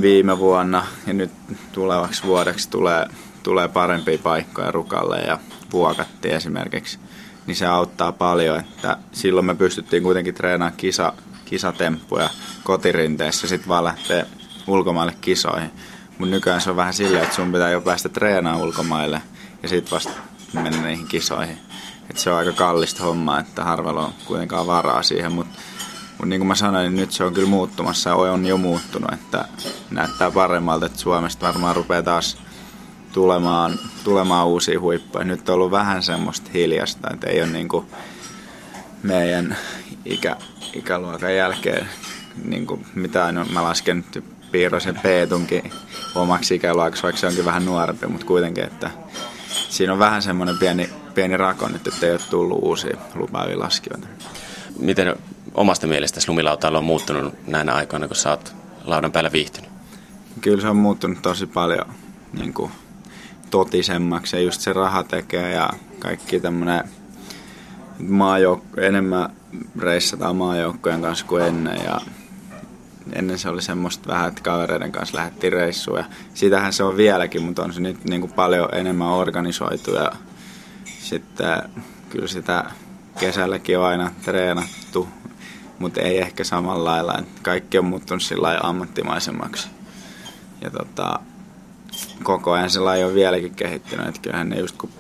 viime 0.00 0.38
vuonna 0.38 0.86
ja 1.06 1.12
nyt 1.12 1.30
tulevaksi 1.72 2.22
vuodeksi 2.22 2.70
tulee, 2.70 3.06
tulee 3.42 3.68
parempia 3.68 4.18
paikkoja 4.22 4.70
Rukalle 4.70 5.18
ja 5.20 5.38
Vuokatti 5.72 6.32
esimerkiksi. 6.32 6.98
Niin 7.46 7.56
se 7.56 7.66
auttaa 7.66 8.12
paljon, 8.12 8.60
että 8.60 8.96
silloin 9.12 9.46
me 9.46 9.54
pystyttiin 9.54 10.02
kuitenkin 10.02 10.34
treenaamaan 10.34 10.76
kisa, 10.76 11.12
kisatemppuja 11.44 12.30
kotirinteessä 12.64 13.48
sitten 13.48 13.68
vaan 13.68 13.84
lähteä 13.84 14.26
ulkomaille 14.66 15.14
kisoihin. 15.20 15.70
Mutta 16.18 16.34
nykyään 16.34 16.60
se 16.60 16.70
on 16.70 16.76
vähän 16.76 16.94
silleen, 16.94 17.24
että 17.24 17.36
sun 17.36 17.52
pitää 17.52 17.70
jo 17.70 17.80
päästä 17.80 18.08
treenaamaan 18.08 18.66
ulkomaille 18.66 19.22
ja 19.62 19.68
sitten 19.68 19.90
vasta 19.90 20.12
mennä 20.52 20.82
niihin 20.82 21.06
kisoihin. 21.06 21.58
Et 22.10 22.18
se 22.18 22.30
on 22.30 22.38
aika 22.38 22.52
kallista 22.52 23.02
hommaa, 23.02 23.40
että 23.40 23.64
harvalla 23.64 24.06
on 24.06 24.12
kuitenkaan 24.24 24.66
varaa 24.66 25.02
siihen, 25.02 25.32
mutta 25.32 25.58
mut 26.18 26.28
niin 26.28 26.40
kuin 26.40 26.48
mä 26.48 26.54
sanoin, 26.54 26.82
niin 26.82 27.00
nyt 27.00 27.12
se 27.12 27.24
on 27.24 27.34
kyllä 27.34 27.48
muuttumassa 27.48 28.10
ja 28.10 28.16
on 28.16 28.46
jo 28.46 28.56
muuttunut, 28.56 29.12
että 29.12 29.44
näyttää 29.90 30.30
paremmalta, 30.30 30.86
että 30.86 30.98
Suomesta 30.98 31.46
varmaan 31.46 31.76
rupeaa 31.76 32.02
taas 32.02 32.38
tulemaan, 33.16 33.78
tulemaan 34.04 34.46
uusia 34.46 34.80
huippuja. 34.80 35.24
Nyt 35.24 35.48
on 35.48 35.54
ollut 35.54 35.70
vähän 35.70 36.02
semmoista 36.02 36.50
hiljasta, 36.54 37.08
että 37.14 37.26
ei 37.26 37.42
ole 37.42 37.50
niin 37.50 37.68
kuin 37.68 37.86
meidän 39.02 39.56
ikä, 40.04 40.36
ikäluokan 40.72 41.36
jälkeen 41.36 41.88
niin 42.44 42.66
kuin 42.66 42.86
mitään, 42.94 43.34
no, 43.34 43.44
mä 43.44 43.62
lasken 43.62 44.04
Piirosen 44.52 45.00
Peetunkin 45.02 45.72
omaksi 46.14 46.54
ikäluokaksi, 46.54 47.02
vaikka 47.02 47.20
se 47.20 47.26
onkin 47.26 47.44
vähän 47.44 47.64
nuorempi, 47.64 48.06
mutta 48.06 48.26
kuitenkin, 48.26 48.64
että 48.64 48.90
siinä 49.68 49.92
on 49.92 49.98
vähän 49.98 50.22
semmoinen 50.22 50.58
pieni, 50.58 50.90
pieni 51.14 51.36
rakon, 51.36 51.74
että 51.74 51.90
ei 52.02 52.12
ole 52.12 52.20
tullut 52.30 52.58
uusia 52.62 52.96
lupaavia 53.14 53.58
laskijoita. 53.58 54.08
Miten 54.78 55.16
omasta 55.54 55.86
mielestäsi 55.86 56.28
lumilautailu 56.28 56.76
on 56.76 56.84
muuttunut 56.84 57.34
näinä 57.46 57.74
aikoina, 57.74 58.06
kun 58.06 58.16
sä 58.16 58.30
oot 58.30 58.54
laudan 58.84 59.12
päällä 59.12 59.32
viihtynyt? 59.32 59.70
Kyllä 60.40 60.60
se 60.60 60.68
on 60.68 60.76
muuttunut 60.76 61.22
tosi 61.22 61.46
paljon 61.46 61.86
niin 62.32 62.54
kuin, 62.54 62.72
totisemmaksi 63.50 64.36
ja 64.36 64.42
just 64.42 64.60
se 64.60 64.72
raha 64.72 65.04
tekee 65.04 65.52
ja 65.52 65.70
kaikki 65.98 66.40
tämmöinen 66.40 66.84
maajouk- 68.00 68.80
enemmän 68.80 69.30
reissataan 69.78 70.36
maajoukkojen 70.36 71.02
kanssa 71.02 71.26
kuin 71.26 71.42
ennen 71.42 71.84
ja 71.84 72.00
ennen 73.12 73.38
se 73.38 73.48
oli 73.48 73.62
semmoista 73.62 74.08
vähän, 74.08 74.28
että 74.28 74.42
kavereiden 74.42 74.92
kanssa 74.92 75.18
lähdettiin 75.18 75.52
reissuun 75.52 75.98
ja 75.98 76.04
sitähän 76.34 76.72
se 76.72 76.84
on 76.84 76.96
vieläkin, 76.96 77.42
mutta 77.42 77.64
on 77.64 77.72
se 77.72 77.80
nyt 77.80 78.04
niin 78.04 78.20
kuin 78.20 78.32
paljon 78.32 78.68
enemmän 78.72 79.08
organisoitu 79.08 79.94
ja 79.94 80.12
sitten 80.98 81.62
kyllä 82.10 82.28
sitä 82.28 82.64
kesälläkin 83.18 83.78
on 83.78 83.84
aina 83.84 84.10
treenattu, 84.24 85.08
mutta 85.78 86.00
ei 86.00 86.18
ehkä 86.18 86.44
samalla 86.44 86.90
lailla. 86.90 87.22
Kaikki 87.42 87.78
on 87.78 87.84
muuttunut 87.84 88.22
sillä 88.22 88.60
ammattimaisemmaksi. 88.62 89.68
Ja 90.60 90.70
tota, 90.70 91.20
koko 92.22 92.52
ajan 92.52 92.70
sillä 92.70 92.90
on 92.90 93.14
vieläkin 93.14 93.54
kehittynyt. 93.54 94.06
Että 94.06 94.20
kyllähän 94.20 94.48
ne 94.48 94.60
just 94.60 94.76
kun, 94.76 94.90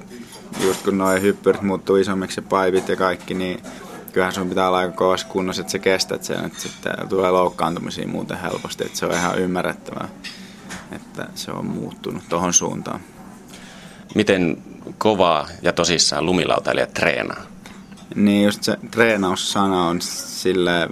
just 0.60 0.82
kun 0.82 0.98
noin 0.98 1.22
hyppyrit 1.22 1.62
muuttuu 1.62 1.96
isommiksi 1.96 2.40
ja 2.40 2.46
paipit 2.48 2.88
ja 2.88 2.96
kaikki, 2.96 3.34
niin 3.34 3.60
kyllähän 4.12 4.34
sun 4.34 4.48
pitää 4.48 4.68
olla 4.68 4.78
aika 4.78 4.92
kovassa 4.92 5.26
kunnossa, 5.26 5.60
että 5.60 5.72
sä 5.72 5.78
kestät 5.78 6.24
sen, 6.24 6.44
että 6.44 6.60
sitten 6.60 7.08
tulee 7.08 7.30
loukkaantumisia 7.30 8.08
muuten 8.08 8.38
helposti, 8.38 8.84
että 8.84 8.98
se 8.98 9.06
on 9.06 9.12
ihan 9.12 9.38
ymmärrettävää. 9.38 10.08
että 10.92 11.28
se 11.34 11.50
on 11.50 11.66
muuttunut 11.66 12.22
tuohon 12.28 12.52
suuntaan. 12.52 13.00
Miten 14.14 14.62
kovaa 14.98 15.48
ja 15.62 15.72
tosissaan 15.72 16.26
lumilautailijat 16.26 16.94
treenaa? 16.94 17.42
Niin 18.14 18.44
just 18.44 18.62
se 18.62 18.76
treenaussana 18.90 19.86
on 19.86 20.00
sille 20.02 20.88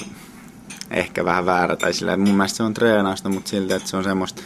ehkä 0.91 1.25
vähän 1.25 1.47
väärä, 1.47 1.77
tai 1.77 1.93
sille, 1.93 2.17
mun 2.17 2.35
mielestä 2.35 2.57
se 2.57 2.63
on 2.63 2.75
treenausta, 2.75 3.29
mutta 3.29 3.51
siltä, 3.51 3.77
että 3.77 3.89
se 3.89 3.97
on 3.97 4.05
semmoista, 4.05 4.43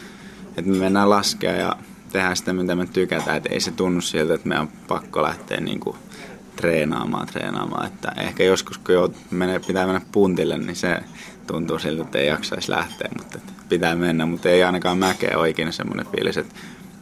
että 0.58 0.70
me 0.70 0.78
mennään 0.78 1.10
laskea 1.10 1.52
ja 1.52 1.76
tehdään 2.12 2.36
sitä, 2.36 2.52
mitä 2.52 2.74
me 2.74 2.86
tykätään, 2.86 3.36
että 3.36 3.48
ei 3.48 3.60
se 3.60 3.70
tunnu 3.70 4.00
siltä, 4.00 4.34
että 4.34 4.48
meidän 4.48 4.62
on 4.62 4.72
pakko 4.88 5.22
lähteä 5.22 5.60
niin 5.60 5.80
kuin 5.80 5.96
treenaamaan, 6.56 7.26
treenaamaan, 7.26 7.86
että 7.86 8.12
ehkä 8.16 8.44
joskus 8.44 8.78
kun 8.78 8.94
jo 8.94 9.12
menee, 9.30 9.58
pitää 9.58 9.86
mennä 9.86 10.00
puntille, 10.12 10.58
niin 10.58 10.76
se 10.76 11.00
tuntuu 11.46 11.78
siltä, 11.78 12.02
että 12.02 12.18
ei 12.18 12.26
jaksaisi 12.26 12.70
lähteä, 12.70 13.08
mutta 13.18 13.38
pitää 13.68 13.96
mennä, 13.96 14.26
mutta 14.26 14.48
ei 14.48 14.64
ainakaan 14.64 14.98
mäkeä 14.98 15.38
ole 15.38 15.48
ikinä 15.48 15.72
semmoinen 15.72 16.06
fiilis, 16.06 16.36
että 16.36 16.54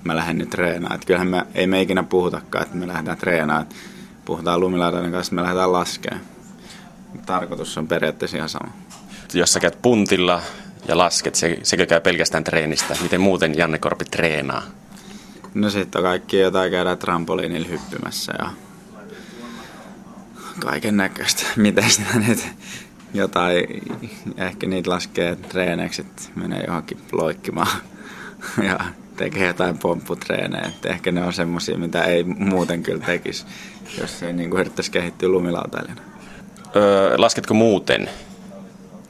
mä 0.05 0.17
lähden 0.17 0.39
nyt 0.39 0.51
treenaamaan. 0.51 0.95
Että 0.95 1.07
kyllähän 1.07 1.29
me, 1.29 1.47
ei 1.55 1.67
me 1.67 1.83
ikinä 1.83 2.03
puhutakaan, 2.03 2.65
että 2.65 2.77
me 2.77 2.87
lähdetään 2.87 3.19
treenaamaan. 3.19 3.67
Puhutaan 4.25 4.61
lumilaudan 4.61 5.13
kanssa, 5.13 5.35
me 5.35 5.43
lähdetään 5.43 5.73
laskemaan. 5.73 6.25
Tarkoitus 7.27 7.79
on 7.79 7.89
periaatteessa 7.89 8.37
ihan 8.37 8.49
sama. 8.49 8.73
Jos 9.35 9.53
sä 9.53 9.61
käyt 9.61 9.83
puntilla 9.83 10.43
ja 10.89 10.99
lasket, 10.99 11.35
se, 11.35 11.59
sekö 11.63 11.87
käy 11.87 12.01
pelkästään 12.01 12.45
treenistä? 12.45 12.97
Miten 13.03 13.21
muuten 13.21 13.59
Janne 13.59 13.79
Korpi 13.79 14.05
treenaa? 14.05 14.63
No 15.55 15.71
sitten 15.71 16.03
kaikki 16.03 16.39
jotain 16.39 16.71
käydään 16.71 16.99
trampoliinilla 16.99 17.69
hyppymässä 17.69 18.33
ja 18.39 18.51
kaiken 20.59 20.97
näköistä. 20.97 21.43
Miten 21.57 21.91
sitä 21.91 22.19
nyt 22.19 22.49
jotain, 23.15 23.83
ehkä 24.37 24.67
niitä 24.67 24.91
laskee 24.91 25.37
treeneiksi, 25.37 26.03
että 26.03 26.23
menee 26.35 26.65
johonkin 26.67 26.99
loikkimaan 27.13 27.81
ja 28.69 28.79
tekee 29.17 29.47
jotain 29.47 29.79
pompputreenejä. 29.79 30.67
Että 30.67 30.89
ehkä 30.89 31.13
ne 31.13 31.25
on 31.25 31.33
semmosia, 31.33 31.79
mitä 31.79 32.05
ei 32.05 32.25
muuten 32.25 32.83
kyllä 32.83 33.05
tekisi, 33.05 33.47
jos 34.01 34.23
ei 34.23 34.33
niin 34.33 34.51
kuin 34.51 34.61
yrittäisi 34.61 34.91
kehittyä 34.91 35.29
lumilautailijana. 35.29 36.01
Öö, 36.77 37.15
lasketko 37.19 37.55
muuten 37.55 38.09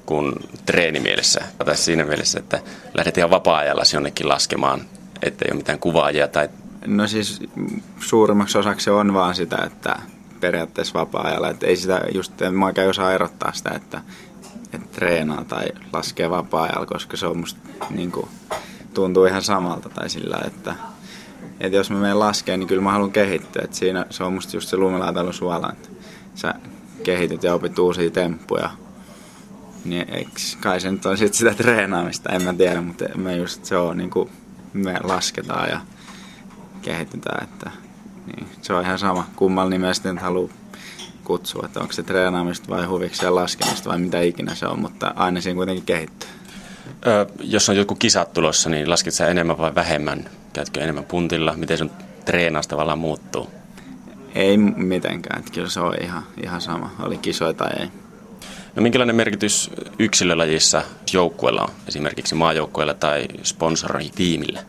kuin 0.06 0.32
treenimielessä? 0.66 1.40
Tai 1.64 1.76
siinä 1.76 2.04
mielessä, 2.04 2.38
että 2.38 2.60
lähdet 2.94 3.18
ihan 3.18 3.30
vapaa-ajalla 3.30 3.82
jonnekin 3.94 4.28
laskemaan, 4.28 4.80
ettei 5.22 5.48
ole 5.50 5.56
mitään 5.56 5.78
kuvaajia 5.78 6.28
tai... 6.28 6.48
No 6.86 7.06
siis 7.06 7.40
suurimmaksi 8.00 8.58
osaksi 8.58 8.90
on 8.90 9.14
vaan 9.14 9.34
sitä, 9.34 9.58
että 9.66 9.96
periaatteessa 10.40 10.98
vapaa-ajalla. 10.98 11.50
Että 11.50 11.66
ei 11.66 11.76
sitä 11.76 12.00
just, 12.14 12.42
en 12.42 12.54
mä 12.54 12.66
oikein 12.66 12.90
osaa 12.90 13.12
erottaa 13.12 13.52
sitä, 13.52 13.70
että, 13.70 14.00
että 14.72 14.88
treenaa 14.92 15.44
tai 15.44 15.66
laskee 15.92 16.30
vapaa-ajalla, 16.30 16.86
koska 16.86 17.16
se 17.16 17.26
on 17.26 17.38
musta 17.38 17.60
niin 17.90 18.12
kuin, 18.12 18.28
tuntuu 18.94 19.24
ihan 19.24 19.42
samalta 19.42 19.88
tai 19.88 20.10
sillä, 20.10 20.38
että, 20.46 20.74
että 21.60 21.76
jos 21.76 21.90
mä 21.90 21.98
menen 21.98 22.18
laskeen, 22.18 22.60
niin 22.60 22.68
kyllä 22.68 22.82
mä 22.82 22.92
haluan 22.92 23.12
kehittyä. 23.12 23.62
Että 23.64 23.76
siinä 23.76 24.06
se 24.10 24.24
on 24.24 24.32
musta 24.32 24.56
just 24.56 24.68
se 24.68 24.76
lumilaitailun 24.76 25.34
suola, 25.34 25.72
että 25.72 25.88
sä 26.34 26.54
kehityt 27.02 27.42
ja 27.42 27.54
opit 27.54 27.78
uusia 27.78 28.10
temppuja. 28.10 28.70
Niin 29.86 30.14
eikö, 30.14 30.30
kai 30.60 30.80
se 30.80 30.90
nyt 30.90 31.06
on 31.06 31.18
sit 31.18 31.34
sitä 31.34 31.54
treenaamista, 31.54 32.32
en 32.32 32.42
mä 32.42 32.54
tiedä, 32.54 32.80
mutta 32.80 33.04
me 33.14 33.36
just 33.36 33.64
se 33.64 33.76
on 33.76 33.96
niin 33.96 34.10
kuin 34.10 34.30
me 34.72 34.94
lasketaan 35.02 35.70
ja 35.70 35.80
kehitytään, 36.82 37.44
että 37.44 37.70
niin 38.26 38.46
se 38.62 38.72
on 38.72 38.84
ihan 38.84 38.98
sama, 38.98 39.26
kummalla 39.36 39.70
nimellä 39.70 39.94
sitten 39.94 40.18
haluaa 40.18 40.52
kutsua, 41.24 41.62
että 41.66 41.80
onko 41.80 41.92
se 41.92 42.02
treenaamista 42.02 42.68
vai 42.68 42.84
huviksi 42.86 43.24
ja 43.24 43.34
laskemista 43.34 43.90
vai 43.90 43.98
mitä 43.98 44.20
ikinä 44.20 44.54
se 44.54 44.66
on, 44.66 44.80
mutta 44.80 45.12
aina 45.16 45.40
siinä 45.40 45.56
kuitenkin 45.56 45.84
kehittyy. 45.84 46.28
Ö, 47.06 47.26
jos 47.40 47.68
on 47.68 47.76
joku 47.76 47.94
kisat 47.94 48.32
tulossa, 48.32 48.70
niin 48.70 48.90
lasket 48.90 49.14
sä 49.14 49.28
enemmän 49.28 49.58
vai 49.58 49.74
vähemmän? 49.74 50.24
Käytkö 50.52 50.80
enemmän 50.80 51.04
puntilla? 51.04 51.54
Miten 51.56 51.78
sun 51.78 51.90
treenaus 52.24 52.68
tavallaan 52.68 52.98
muuttuu? 52.98 53.50
Ei 54.34 54.56
mitenkään, 54.58 55.38
että 55.38 55.52
kyllä 55.52 55.68
se 55.68 55.80
on 55.80 55.94
ihan, 56.02 56.22
ihan 56.42 56.60
sama, 56.60 56.90
oli 56.98 57.18
kisoja 57.18 57.52
tai 57.52 57.70
ei. 57.80 57.88
No 58.76 58.82
minkälainen 58.82 59.16
merkitys 59.16 59.70
yksilölajissa 59.98 60.82
joukkueella 61.12 61.62
on, 61.62 61.68
esimerkiksi 61.88 62.34
maajoukkueella 62.34 62.94
tai 62.94 63.28
tiimillä? 64.14 64.62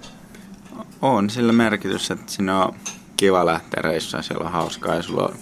On 1.02 1.30
sillä 1.30 1.54
merkitys, 1.54 2.12
että 2.12 2.32
siinä 2.32 2.64
on 2.64 2.76
kiva 3.18 3.46
lähteä 3.46 3.82
reissuun, 3.82 4.24
siellä 4.24 4.46
on 4.46 4.52
hauskaa 4.52 4.96
ja 4.96 5.02
sulla 5.02 5.24
on 5.28 5.36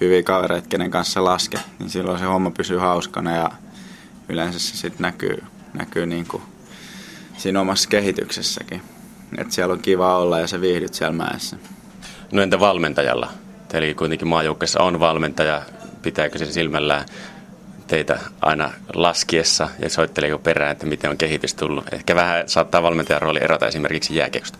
hyviä 0.00 0.22
kavereita, 0.22 0.68
kenen 0.68 0.90
kanssa 0.90 1.24
lasket, 1.24 1.60
niin 1.78 1.90
silloin 1.90 2.18
se 2.18 2.24
homma 2.24 2.50
pysyy 2.50 2.78
hauskana 2.78 3.36
ja 3.36 3.50
yleensä 4.28 4.58
se 4.58 4.76
sitten 4.76 5.02
näkyy, 5.02 5.44
näkyy 5.74 6.06
niin 6.06 6.26
kuin 6.26 6.42
siinä 7.36 7.60
omassa 7.60 7.88
kehityksessäkin. 7.88 8.82
Että 9.38 9.54
siellä 9.54 9.72
on 9.72 9.80
kiva 9.80 10.18
olla 10.18 10.40
ja 10.40 10.46
se 10.46 10.60
viihdyt 10.60 10.94
siellä 10.94 11.16
mäessä. 11.16 11.56
No 12.32 12.42
entä 12.42 12.60
valmentajalla? 12.60 13.30
Eli 13.72 13.94
kuitenkin 13.94 14.28
maajoukkeessa 14.28 14.80
on 14.80 15.00
valmentaja. 15.00 15.62
Pitääkö 16.02 16.38
se 16.38 16.52
silmällä 16.52 17.04
teitä 17.88 18.18
aina 18.40 18.70
laskiessa 18.94 19.68
ja 19.78 19.90
soitteleeko 19.90 20.38
perään, 20.38 20.72
että 20.72 20.86
miten 20.86 21.10
on 21.10 21.16
kehitys 21.16 21.54
tullut? 21.54 21.84
Ehkä 21.92 22.14
vähän 22.14 22.48
saattaa 22.48 22.82
valmentajan 22.82 23.22
rooli 23.22 23.38
erota 23.42 23.66
esimerkiksi 23.66 24.16
jääkiekosta. 24.16 24.58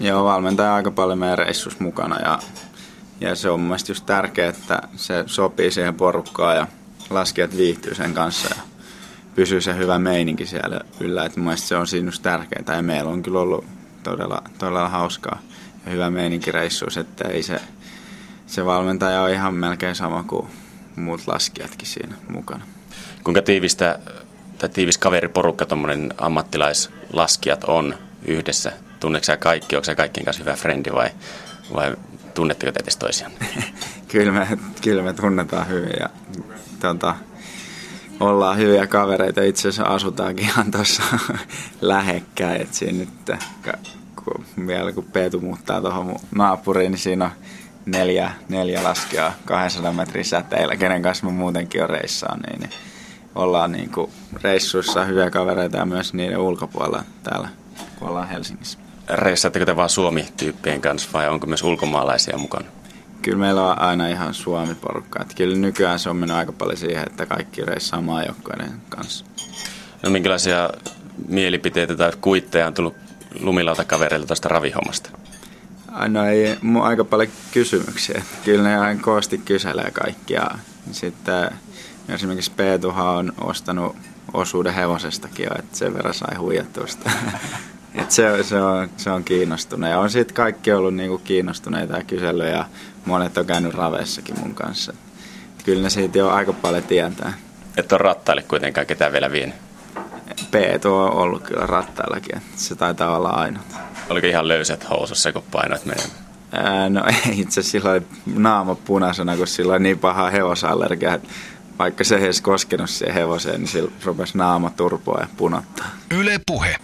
Joo, 0.00 0.24
valmentaja 0.24 0.74
aika 0.74 0.90
paljon 0.90 1.18
meidän 1.18 1.38
reissus 1.38 1.80
mukana 1.80 2.20
ja, 2.20 2.38
ja 3.20 3.34
se 3.34 3.50
on 3.50 3.60
mun 3.60 3.68
mielestä 3.68 3.90
just 3.90 4.06
tärkeää, 4.06 4.48
että 4.48 4.82
se 4.96 5.24
sopii 5.26 5.70
siihen 5.70 5.94
porukkaan 5.94 6.56
ja 6.56 6.66
laskijat 7.10 7.56
viihtyy 7.56 7.94
sen 7.94 8.14
kanssa 8.14 8.54
ja 8.56 8.62
pysyy 9.34 9.60
se 9.60 9.76
hyvä 9.76 9.98
meininki 9.98 10.46
siellä 10.46 10.80
yllä. 11.00 11.24
Et 11.24 11.36
mun 11.36 11.44
mielestä 11.44 11.68
se 11.68 11.76
on 11.76 11.86
siinä 11.86 12.08
just 12.08 12.22
tärkeää 12.22 12.76
ja 12.76 12.82
meillä 12.82 13.10
on 13.10 13.22
kyllä 13.22 13.40
ollut 13.40 13.64
todella, 14.02 14.42
todella 14.58 14.88
hauskaa 14.88 15.38
ja 15.86 15.92
hyvä 15.92 16.10
meininki 16.10 16.52
reissuus, 16.52 16.96
että 16.96 17.28
ei 17.28 17.42
se, 17.42 17.60
se 18.46 18.64
valmentaja 18.64 19.22
on 19.22 19.30
ihan 19.30 19.54
melkein 19.54 19.94
sama 19.94 20.22
kuin 20.22 20.48
muut 20.96 21.26
laskijatkin 21.26 21.88
siinä 21.88 22.14
mukana. 22.28 22.64
Kuinka 23.24 23.42
tiivistä 23.42 23.98
tai 24.58 24.68
tiivis 24.68 24.98
kaveriporukka 24.98 25.66
tuommoinen 25.66 26.14
ammattilaislaskijat 26.18 27.64
on 27.64 27.94
yhdessä 28.24 28.72
Tunneeko 29.00 29.26
kaikki, 29.38 29.76
onko 29.76 29.84
sä 29.84 29.94
kaikkien 29.94 30.24
kanssa 30.24 30.42
hyvä 30.42 30.56
frendi 30.56 30.92
vai, 30.92 31.10
vai 31.74 31.96
tunnetteko 32.34 32.72
te 32.72 32.80
edes 32.82 32.96
toisiaan? 32.96 33.32
kyllä, 34.12 34.32
me, 34.32 34.58
kyllä 34.82 35.02
me 35.02 35.12
tunnetaan 35.12 35.68
hyvin 35.68 35.94
ja 36.00 36.08
tota, 36.80 37.14
ollaan 38.20 38.58
hyviä 38.58 38.86
kavereita. 38.86 39.42
Itse 39.42 39.68
asiassa 39.68 39.94
asutaankin 39.94 40.44
ihan 40.44 40.70
tuossa 40.70 41.02
lähekkäin. 41.80 42.62
Et 42.62 42.74
siinä 42.74 42.98
nyt, 42.98 43.38
kun, 44.24 44.44
vielä 44.66 44.92
kun 44.92 45.04
Peetu 45.04 45.40
muuttaa 45.40 45.80
tuohon 45.80 46.16
naapuriin, 46.34 46.92
niin 46.92 47.00
siinä 47.00 47.24
on 47.24 47.30
neljä, 47.86 48.32
neljä 48.48 48.82
laskea 48.82 49.32
200 49.44 49.92
metrin 49.92 50.24
säteillä, 50.24 50.76
kenen 50.76 51.02
kanssa 51.02 51.26
mä 51.26 51.32
muutenkin 51.32 51.82
on 51.82 51.90
reissaan. 51.90 52.40
Niin, 52.40 52.60
niin 52.60 52.70
ollaan 53.34 53.72
niin 53.72 53.90
kuin 53.90 54.10
reissuissa 54.42 55.04
hyviä 55.04 55.30
kavereita 55.30 55.76
ja 55.76 55.86
myös 55.86 56.14
niiden 56.14 56.38
ulkopuolella 56.38 57.04
täällä, 57.22 57.48
kun 57.98 58.08
ollaan 58.08 58.28
Helsingissä 58.28 58.78
reissaatteko 59.08 59.64
te 59.64 59.76
vaan 59.76 59.88
Suomi-tyyppien 59.88 60.80
kanssa 60.80 61.08
vai 61.12 61.28
onko 61.28 61.46
myös 61.46 61.62
ulkomaalaisia 61.62 62.38
mukana? 62.38 62.66
Kyllä 63.22 63.38
meillä 63.38 63.70
on 63.70 63.80
aina 63.80 64.08
ihan 64.08 64.34
Suomi-porukka. 64.34 65.22
Että 65.22 65.34
kyllä 65.34 65.56
nykyään 65.56 65.98
se 65.98 66.10
on 66.10 66.16
mennyt 66.16 66.36
aika 66.36 66.52
paljon 66.52 66.76
siihen, 66.76 67.04
että 67.06 67.26
kaikki 67.26 67.64
reissaa 67.64 68.00
maajoukkoiden 68.00 68.72
kanssa. 68.88 69.24
No 70.02 70.10
minkälaisia 70.10 70.70
mielipiteitä 71.28 71.96
tai 71.96 72.12
kuitteja 72.20 72.66
on 72.66 72.74
tullut 72.74 72.94
lumilauta-kavereilta 73.40 74.26
tuosta 74.26 74.48
ravihommasta? 74.48 75.10
No 76.08 76.26
ei, 76.26 76.58
aika 76.82 77.04
paljon 77.04 77.28
kysymyksiä. 77.52 78.22
Kyllä 78.44 78.62
ne 78.62 78.78
aina 78.78 79.02
koosti 79.02 79.38
kyselee 79.38 79.90
kaikkia. 79.90 80.50
Sitten 80.92 81.50
esimerkiksi 82.08 82.52
Peetuhan 82.56 83.06
on 83.06 83.32
ostanut 83.40 83.96
osuuden 84.32 84.74
hevosestakin 84.74 85.44
jo, 85.44 85.50
että 85.58 85.76
sen 85.76 85.94
verran 85.94 86.14
sai 86.14 86.36
huijattua 86.36 86.86
sitä 86.86 87.10
et 87.94 88.10
se, 88.10 88.42
se, 88.42 88.60
on, 88.60 88.88
se 88.96 89.10
on 89.10 89.24
kiinnostunut. 89.24 89.90
Ja 89.90 89.98
on 89.98 90.10
siitä 90.10 90.34
kaikki 90.34 90.72
ollut 90.72 90.94
niinku 90.94 91.18
kiinnostuneita 91.18 91.96
ja 91.96 92.04
kysely 92.04 92.48
ja 92.48 92.64
monet 93.04 93.38
on 93.38 93.46
käynyt 93.46 93.74
raveissakin 93.74 94.40
mun 94.40 94.54
kanssa. 94.54 94.92
Et 95.58 95.62
kyllä 95.62 95.82
ne 95.82 95.90
siitä 95.90 96.18
jo 96.18 96.28
aika 96.28 96.52
paljon 96.52 96.82
tietää. 96.82 97.32
Et 97.76 97.92
on 97.92 98.00
rattaille 98.00 98.42
kuitenkaan 98.42 98.86
ketään 98.86 99.12
vielä 99.12 99.32
vienyt? 99.32 99.54
Peetu 100.50 100.94
on 100.94 101.12
ollut 101.12 101.42
kyllä 101.42 101.66
rattaillakin, 101.66 102.42
se 102.56 102.74
taitaa 102.74 103.16
olla 103.16 103.30
aina. 103.30 103.60
Oliko 104.10 104.26
ihan 104.26 104.48
löysät 104.48 104.90
housussa, 104.90 105.32
kun 105.32 105.42
painoit 105.52 105.84
menemään? 105.84 106.10
Ää, 106.52 106.88
no 106.88 107.04
itse 107.42 107.62
silloin 107.62 108.06
naama 108.26 108.74
punaisena, 108.74 109.36
kun 109.36 109.46
sillä 109.46 109.74
on 109.74 109.82
niin 109.82 109.98
paha 109.98 110.30
hevosallergia, 110.30 111.14
että 111.14 111.28
vaikka 111.78 112.04
se 112.04 112.16
ei 112.16 112.24
edes 112.24 112.40
koskenut 112.40 112.90
siihen 112.90 113.14
hevoseen, 113.14 113.60
niin 113.60 113.68
sillä 113.68 113.92
rupesi 114.04 114.38
naama 114.38 114.70
turpoa 114.70 115.20
ja 115.20 115.28
punottaa. 115.36 115.86
Yle 116.10 116.40
puhe. 116.46 116.76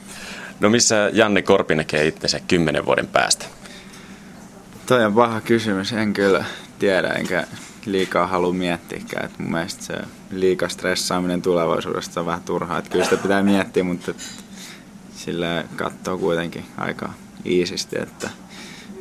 No 0.60 0.70
missä 0.70 1.10
Janne 1.12 1.42
Korpi 1.42 1.74
näkee 1.74 2.06
itsensä 2.06 2.40
kymmenen 2.48 2.86
vuoden 2.86 3.06
päästä? 3.06 3.46
Toi 4.86 5.04
on 5.04 5.14
paha 5.14 5.40
kysymys, 5.40 5.92
en 5.92 6.12
kyllä 6.12 6.44
tiedä 6.78 7.08
enkä 7.08 7.46
liikaa 7.86 8.26
halua 8.26 8.52
miettiäkään. 8.52 9.24
Et 9.24 9.38
mun 9.38 9.50
mielestä 9.50 9.84
se 9.84 9.94
liika 10.30 10.68
stressaaminen 10.68 11.42
tulevaisuudesta 11.42 12.20
on 12.20 12.26
vähän 12.26 12.42
turhaa. 12.42 12.78
Et 12.78 12.88
kyllä 12.88 13.04
sitä 13.04 13.16
pitää 13.16 13.42
miettiä, 13.42 13.84
mutta 13.84 14.14
sille 15.24 15.64
katsoo 15.76 16.18
kuitenkin 16.18 16.64
aika 16.76 17.10
iisisti, 17.46 17.96
että 18.02 18.30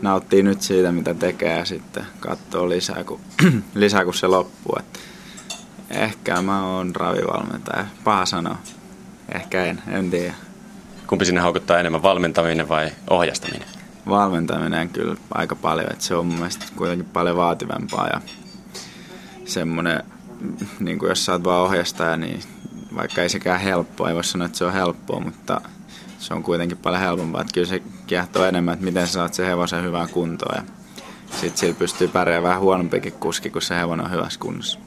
nauttii 0.01 0.44
nyt 0.44 0.62
siitä, 0.62 0.92
mitä 0.92 1.13
tekee 1.13 1.58
ja 1.58 1.66
sitten 1.66 2.06
katsoo 2.20 2.70
lisää, 2.70 3.04
kun, 3.04 3.20
lisää, 3.74 4.06
kun 4.06 4.13
se 4.13 4.28
loppuu. 4.28 4.75
Et 4.80 5.00
ehkä 5.90 6.42
mä 6.42 6.66
oon 6.66 6.96
ravivalmentaja. 6.96 7.86
Paha 8.04 8.25
sanoa. 8.25 8.58
Ehkä 9.36 9.66
en, 9.66 9.82
en 9.88 10.12
tiedä. 10.12 10.34
Kumpi 11.08 11.25
sinne 11.25 11.42
haukuttaa 11.42 11.80
enemmän, 11.80 12.04
valmentaminen 12.04 12.70
vai 12.70 12.92
ohjastaminen? 13.10 13.68
Valmentaminen 14.10 14.90
kyllä 14.90 15.16
aika 15.34 15.56
paljon, 15.56 15.92
että 15.92 16.04
se 16.04 16.16
on 16.16 16.25
mun 16.25 16.36
mielestä 16.36 16.66
kuitenkin 16.75 17.06
paljon 17.06 17.38
vaativempaa 17.38 18.08
ja 18.08 18.22
semmoinen, 19.46 20.04
niin 20.80 21.00
kuin 21.00 21.10
jos 21.10 21.25
sä 21.25 21.32
oot 21.32 21.44
vaan 21.44 21.62
ohjastaja, 21.62 22.18
niin 22.18 22.40
vaikka 22.96 23.22
ei 23.22 23.30
sekään 23.30 23.60
helppoa, 23.60 24.10
ei 24.10 24.16
voi 24.16 24.24
sanoa, 24.24 24.46
että 24.46 24.58
se 24.58 24.66
on 24.66 24.74
helppoa, 24.74 25.20
mutta 25.20 25.62
se 26.22 26.34
on 26.34 26.44
kuitenkin 26.44 26.78
paljon 26.78 27.01
helpompaa. 27.01 27.42
Että 27.42 27.54
kyllä 27.54 27.68
se 27.68 27.82
kiehtoo 28.08 28.46
enemmän, 28.46 28.74
että 28.74 28.86
miten 28.86 29.08
sä 29.08 29.13
saat 29.13 29.34
sen 29.34 29.46
hevosen 29.46 29.84
hyvään 29.84 30.10
kuntoon. 30.10 30.56
Ja 30.56 30.63
sitten 31.32 31.58
sillä 31.58 31.74
pystyy 31.74 32.08
pärjäämään 32.08 32.50
vähän 32.50 32.62
huonompikin 32.62 33.13
kuski, 33.13 33.50
kun 33.50 33.62
se 33.62 33.75
hevonen 33.75 34.06
on 34.06 34.12
hyvässä 34.12 34.40
kunnossa. 34.40 34.80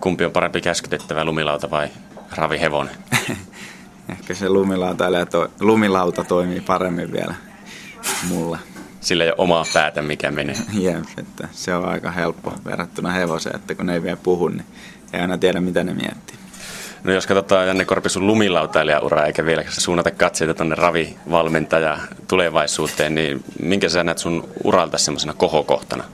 Kumpi 0.00 0.24
on 0.24 0.32
parempi 0.32 0.60
käskytettävä, 0.60 1.24
lumilauta 1.24 1.70
vai 1.70 1.88
ravihevonen? 2.36 2.94
Ehkä 4.12 4.34
se 4.34 4.48
lumilauta, 4.48 5.04
to, 5.30 5.50
lumilauta 5.60 6.24
toimii 6.24 6.60
paremmin 6.60 7.12
vielä 7.12 7.34
mulla. 8.28 8.58
Sillä 9.00 9.24
ei 9.24 9.30
ole 9.30 9.34
omaa 9.38 9.64
päätä, 9.74 10.02
mikä 10.02 10.30
menee. 10.30 10.56
Jep, 10.80 11.04
että 11.18 11.48
se 11.52 11.74
on 11.74 11.88
aika 11.88 12.10
helppo 12.10 12.54
verrattuna 12.64 13.10
hevoseen, 13.10 13.56
että 13.56 13.74
kun 13.74 13.86
ne 13.86 13.94
ei 13.94 14.02
vielä 14.02 14.16
puhu, 14.16 14.48
niin 14.48 14.66
ei 15.12 15.20
aina 15.20 15.38
tiedä, 15.38 15.60
mitä 15.60 15.84
ne 15.84 15.94
miettii. 15.94 16.41
No 17.04 17.12
jos 17.12 17.26
katsotaan 17.26 17.66
Janne 17.66 17.84
Korpi 17.84 18.08
sun 18.08 18.26
lumilautailijaura 18.26 19.26
eikä 19.26 19.46
vielä 19.46 19.64
suunnata 19.68 20.10
katseita 20.10 20.54
tuonne 20.54 20.74
ravivalmentaja 20.74 21.98
tulevaisuuteen, 22.28 23.14
niin 23.14 23.44
minkä 23.62 23.88
sä 23.88 24.04
näet 24.04 24.18
sun 24.18 24.48
uralta 24.64 24.98
semmoisena 24.98 25.34
kohokohtana? 25.34 26.04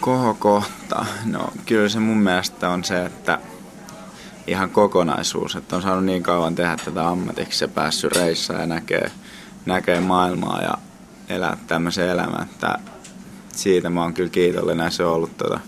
Kohokohta? 0.00 1.06
No 1.24 1.52
kyllä 1.66 1.88
se 1.88 1.98
mun 1.98 2.16
mielestä 2.16 2.68
on 2.68 2.84
se, 2.84 3.04
että 3.04 3.38
ihan 4.46 4.70
kokonaisuus, 4.70 5.56
että 5.56 5.76
on 5.76 5.82
saanut 5.82 6.04
niin 6.04 6.22
kauan 6.22 6.54
tehdä 6.54 6.76
tätä 6.84 7.08
ammatiksi 7.08 7.64
ja 7.64 7.68
päässyt 7.68 8.16
reissaan 8.16 8.60
ja 8.60 8.66
näkee, 8.66 9.10
näkee 9.66 10.00
maailmaa 10.00 10.62
ja 10.62 10.78
elää 11.28 11.56
tämmöisen 11.66 12.08
elämän, 12.08 12.42
että 12.42 12.78
siitä 13.52 13.90
mä 13.90 14.02
oon 14.02 14.14
kyllä 14.14 14.30
kiitollinen. 14.30 14.92
Se 14.92 15.04
on 15.04 15.12
ollut 15.12 15.36
tota, 15.36 15.60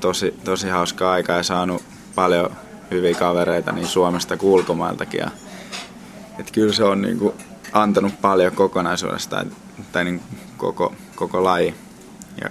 tosi, 0.00 0.34
tosi 0.44 0.68
hauska 0.68 1.12
aika 1.12 1.32
ja 1.32 1.42
saanut 1.42 1.82
paljon 2.14 2.50
hyviä 2.92 3.14
kavereita 3.14 3.72
niin 3.72 3.86
Suomesta 3.86 4.36
kuin 4.36 4.52
ulkomailtakin. 4.52 5.20
Ja, 5.20 5.30
et 6.38 6.50
kyllä 6.50 6.72
se 6.72 6.84
on 6.84 7.02
niin 7.02 7.18
kuin, 7.18 7.34
antanut 7.72 8.20
paljon 8.20 8.52
kokonaisuudesta 8.52 9.44
tai 9.92 10.04
niin 10.04 10.22
koko, 10.56 10.94
koko 11.14 11.44
laji 11.44 11.74
ja 12.40 12.50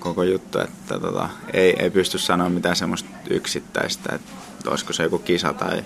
koko 0.00 0.22
juttu, 0.22 0.58
että 0.58 1.00
tota, 1.00 1.28
ei, 1.52 1.82
ei 1.82 1.90
pysty 1.90 2.18
sanoa 2.18 2.48
mitään 2.48 2.76
semmoista 2.76 3.08
yksittäistä, 3.30 4.14
että 4.14 4.30
olisiko 4.70 4.92
se 4.92 5.02
joku 5.02 5.18
kisa 5.18 5.52
tai 5.52 5.84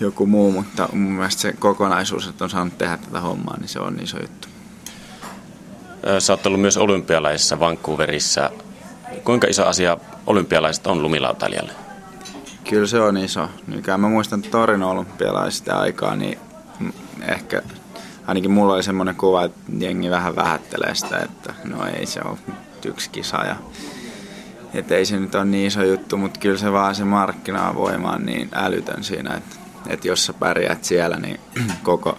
joku 0.00 0.26
muu, 0.26 0.52
mutta 0.52 0.88
mun 0.92 1.12
mielestä 1.12 1.42
se 1.42 1.52
kokonaisuus, 1.52 2.26
että 2.26 2.44
on 2.44 2.50
saanut 2.50 2.78
tehdä 2.78 2.96
tätä 2.96 3.20
hommaa, 3.20 3.56
niin 3.60 3.68
se 3.68 3.80
on 3.80 3.98
iso 4.02 4.18
juttu. 4.20 4.48
Sä 6.18 6.32
oot 6.32 6.46
ollut 6.46 6.60
myös 6.60 6.76
olympialaisissa 6.76 7.60
Vancouverissa. 7.60 8.50
Kuinka 9.24 9.46
iso 9.46 9.66
asia 9.66 9.98
olympialaiset 10.26 10.86
on 10.86 11.02
lumilautailijalle? 11.02 11.85
Kyllä 12.68 12.86
se 12.86 13.00
on 13.00 13.16
iso. 13.16 13.48
Nykyään 13.66 14.00
mä 14.00 14.08
muistan 14.08 14.42
Torin 14.42 14.82
olympialaisista 14.82 15.78
aikaa, 15.78 16.16
niin 16.16 16.38
ehkä 17.28 17.62
ainakin 18.26 18.50
mulla 18.50 18.74
oli 18.74 18.82
semmoinen 18.82 19.16
kuva, 19.16 19.44
että 19.44 19.60
jengi 19.78 20.10
vähän 20.10 20.36
vähättelee 20.36 20.94
sitä, 20.94 21.18
että 21.18 21.54
no 21.64 21.86
ei 21.86 22.06
se 22.06 22.20
ole 22.24 22.38
yksi 22.84 23.10
kisa 23.10 23.44
ja 23.44 23.56
että 24.74 24.94
ei 24.94 25.06
se 25.06 25.18
nyt 25.18 25.34
ole 25.34 25.44
niin 25.44 25.66
iso 25.66 25.82
juttu, 25.82 26.16
mutta 26.16 26.40
kyllä 26.40 26.58
se 26.58 26.72
vaan 26.72 26.94
se 26.94 27.04
markkinavoima 27.04 28.10
on 28.10 28.26
niin 28.26 28.48
älytön 28.54 29.04
siinä, 29.04 29.34
että, 29.34 29.56
että 29.88 30.08
jos 30.08 30.26
sä 30.26 30.32
pärjäät 30.32 30.84
siellä, 30.84 31.16
niin 31.16 31.40
koko, 31.82 32.18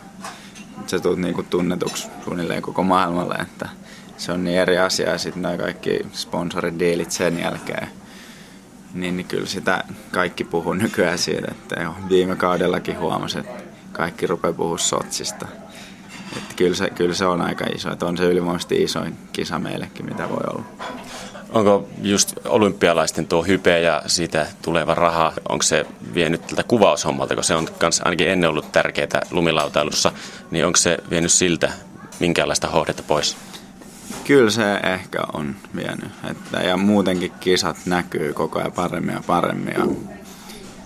sä 0.87 0.99
tulet 0.99 1.19
niinku 1.19 1.43
tunnetuksi 1.43 2.07
suunnilleen 2.23 2.61
koko 2.61 2.83
maailmalle, 2.83 3.35
että 3.35 3.69
se 4.17 4.31
on 4.31 4.43
niin 4.43 4.59
eri 4.59 4.77
asia 4.77 5.09
ja 5.09 5.17
sitten 5.17 5.57
kaikki 5.57 5.99
sponsoridiilit 6.13 7.11
sen 7.11 7.39
jälkeen 7.39 7.87
niin, 9.01 9.17
niin 9.17 9.27
kyllä 9.27 9.45
sitä 9.45 9.83
kaikki 10.11 10.43
puhuu 10.43 10.73
nykyään 10.73 11.17
siitä, 11.17 11.47
että 11.51 11.81
jo 11.83 11.95
viime 12.09 12.35
kaudellakin 12.35 12.99
huomasi, 12.99 13.39
että 13.39 13.63
kaikki 13.91 14.27
rupeaa 14.27 14.53
puhua 14.53 14.77
Sotsista. 14.77 15.47
Että 16.37 16.55
kyllä, 16.55 16.75
se, 16.75 16.89
kyllä 16.89 17.13
se 17.13 17.25
on 17.25 17.41
aika 17.41 17.65
iso, 17.75 17.91
että 17.91 18.05
on 18.05 18.17
se 18.17 18.23
ylivoimaisesti 18.23 18.83
isoin 18.83 19.17
kisa 19.33 19.59
meillekin, 19.59 20.05
mitä 20.05 20.29
voi 20.29 20.41
olla. 20.53 20.63
Onko 21.49 21.87
just 22.01 22.33
olympialaisten 22.45 23.27
tuo 23.27 23.43
hype 23.43 23.79
ja 23.79 24.01
siitä 24.07 24.47
tuleva 24.61 24.93
raha, 24.93 25.33
onko 25.49 25.63
se 25.63 25.85
vienyt 26.13 26.47
tältä 26.47 26.63
kuvaushommalta, 26.63 27.35
kun 27.35 27.43
se 27.43 27.55
on 27.55 27.67
kans 27.79 28.01
ainakin 28.05 28.29
ennen 28.29 28.49
ollut 28.49 28.71
tärkeää 28.71 29.21
lumilautailussa, 29.31 30.11
niin 30.51 30.65
onko 30.65 30.77
se 30.77 30.97
vienyt 31.09 31.31
siltä 31.31 31.71
minkäänlaista 32.19 32.67
hohdetta 32.67 33.03
pois? 33.03 33.37
Kyllä 34.23 34.49
se 34.49 34.75
ehkä 34.75 35.19
on 35.33 35.55
vienyt. 35.75 36.11
Että, 36.31 36.57
ja 36.57 36.77
muutenkin 36.77 37.31
kisat 37.39 37.77
näkyy 37.85 38.33
koko 38.33 38.59
ajan 38.59 38.71
paremmin 38.71 39.15
ja 39.15 39.23
paremmin. 39.27 39.73
Ja 39.77 39.87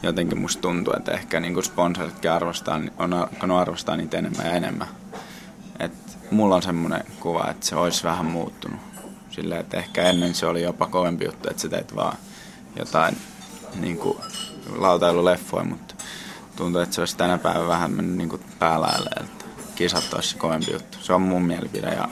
jotenkin 0.03 0.39
musta 0.39 0.61
tuntuu, 0.61 0.93
että 0.97 1.11
ehkä 1.11 1.39
niin 1.39 1.53
kuin 1.53 1.63
sponsoritkin 1.63 2.31
arvostaa, 2.31 2.79
on, 2.97 3.27
on 3.43 3.51
arvostaa 3.51 3.97
niitä 3.97 4.17
enemmän 4.17 4.45
ja 4.45 4.51
enemmän. 4.51 4.87
Et 5.79 6.17
mulla 6.31 6.55
on 6.55 6.61
semmoinen 6.61 7.03
kuva, 7.19 7.47
että 7.49 7.65
se 7.65 7.75
olisi 7.75 8.03
vähän 8.03 8.25
muuttunut. 8.25 8.79
Sillä 9.29 9.59
että 9.59 9.77
ehkä 9.77 10.03
ennen 10.03 10.35
se 10.35 10.45
oli 10.45 10.63
jopa 10.63 10.87
kovempi 10.87 11.25
juttu, 11.25 11.49
että 11.49 11.61
sä 11.61 11.69
teit 11.69 11.95
vaan 11.95 12.17
jotain 12.75 13.17
niin 13.79 13.97
kuin 13.97 14.17
lautailuleffoja, 14.75 15.63
mutta 15.63 15.95
tuntuu, 16.55 16.81
että 16.81 16.95
se 16.95 17.01
olisi 17.01 17.17
tänä 17.17 17.37
päivänä 17.37 17.67
vähän 17.67 17.91
mennyt 17.91 18.17
niin 18.17 18.29
kuin 18.29 18.41
että 19.21 19.45
kisat 19.75 20.13
olisi 20.13 20.37
kovempi 20.37 20.71
juttu. 20.71 20.97
Se 21.01 21.13
on 21.13 21.21
mun 21.21 21.43
mielipide 21.43 21.87
ja 21.87 22.09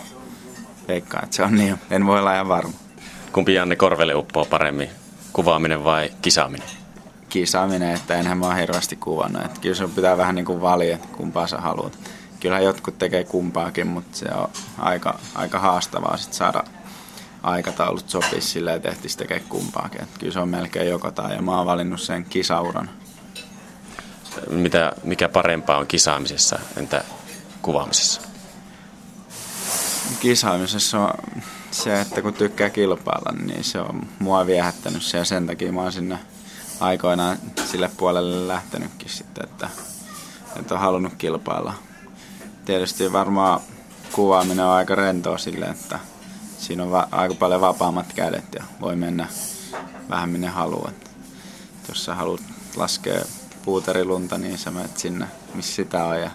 veikkaan, 0.89 1.23
että 1.23 1.36
se 1.36 1.43
on 1.43 1.56
niin. 1.56 1.80
En 1.91 2.06
voi 2.06 2.19
olla 2.19 2.34
ihan 2.34 2.47
varma. 2.47 2.73
Kumpi 3.32 3.54
Janne 3.54 3.75
Korvelle 3.75 4.15
uppoo 4.15 4.45
paremmin, 4.45 4.89
kuvaaminen 5.34 5.84
vai 5.84 6.12
kisaaminen? 6.21 6.67
Kisaaminen, 7.30 7.95
että 7.95 8.15
enhän 8.15 8.38
mä 8.38 8.45
oon 8.45 8.56
hirveästi 8.56 8.95
kuvannut. 8.95 9.45
Että 9.45 9.62
kyllä 9.62 9.75
sun 9.75 9.91
pitää 9.91 10.17
vähän 10.17 10.36
niin 10.36 10.45
kuin 10.45 10.62
valia, 10.62 10.95
että 10.95 11.08
kumpaa 11.17 11.47
sä 11.47 11.58
haluat. 11.58 11.99
Kyllähän 12.39 12.65
jotkut 12.65 12.97
tekee 12.97 13.23
kumpaakin, 13.23 13.88
mutta 13.88 14.17
se 14.17 14.25
on 14.36 14.49
aika, 14.78 15.19
aika 15.36 15.60
haastavaa 15.60 16.17
sit 16.17 16.34
saada 16.34 16.63
aikataulut 17.43 18.10
sopii 18.10 18.41
sille, 18.41 18.73
että 18.73 18.89
ehtis 18.89 19.17
tekee 19.17 19.39
kumpaakin. 19.39 20.02
Että 20.02 20.19
kyllä 20.19 20.34
se 20.34 20.39
on 20.39 20.49
melkein 20.49 20.89
joko 20.89 21.12
tai, 21.12 21.36
ja 21.36 21.41
mä 21.41 21.58
oon 21.58 21.65
valinnut 21.65 22.02
sen 22.02 22.25
kisauran. 22.25 22.89
Mitä, 24.49 24.91
mikä 25.04 25.30
parempaa 25.30 25.78
on 25.78 25.88
kisaamisessa, 25.88 26.60
entä 26.78 27.04
kuvaamisessa? 27.62 28.28
Kisaamisessa 30.19 30.99
on 30.99 31.13
se, 31.71 32.01
että 32.01 32.21
kun 32.21 32.34
tykkää 32.34 32.69
kilpailla, 32.69 33.32
niin 33.45 33.63
se 33.63 33.79
on 33.79 34.01
mua 34.19 34.45
viehättänyt 34.45 35.03
se 35.03 35.17
ja 35.17 35.25
sen 35.25 35.47
takia 35.47 35.71
mä 35.71 35.82
oon 35.82 35.91
sinne 35.91 36.19
aikoinaan 36.79 37.38
sille 37.65 37.91
puolelle 37.97 38.47
lähtenytkin 38.47 39.10
sitten, 39.10 39.43
että, 39.43 39.69
että 40.60 40.73
on 40.73 40.79
halunnut 40.79 41.13
kilpailla. 41.17 41.73
Tietysti 42.65 43.12
varmaan 43.12 43.60
kuvaaminen 44.12 44.65
on 44.65 44.71
aika 44.71 44.95
rentoa 44.95 45.38
sille, 45.38 45.65
että 45.65 45.99
siinä 46.58 46.84
on 46.84 46.91
va- 46.91 47.08
aika 47.12 47.36
paljon 47.36 47.62
vapaammat 47.62 48.13
kädet 48.13 48.53
ja 48.55 48.63
voi 48.82 48.95
mennä 48.95 49.27
vähän 50.10 50.29
minne 50.29 50.47
haluat. 50.47 51.12
Jos 51.88 52.05
sä 52.05 52.15
haluat 52.15 52.41
laskea 52.75 53.21
puuterilunta, 53.65 54.38
niin 54.38 54.58
sä 54.58 54.71
menet 54.71 54.97
sinne, 54.97 55.27
missä 55.53 55.75
sitä 55.75 56.03
on 56.03 56.21
ja 56.21 56.32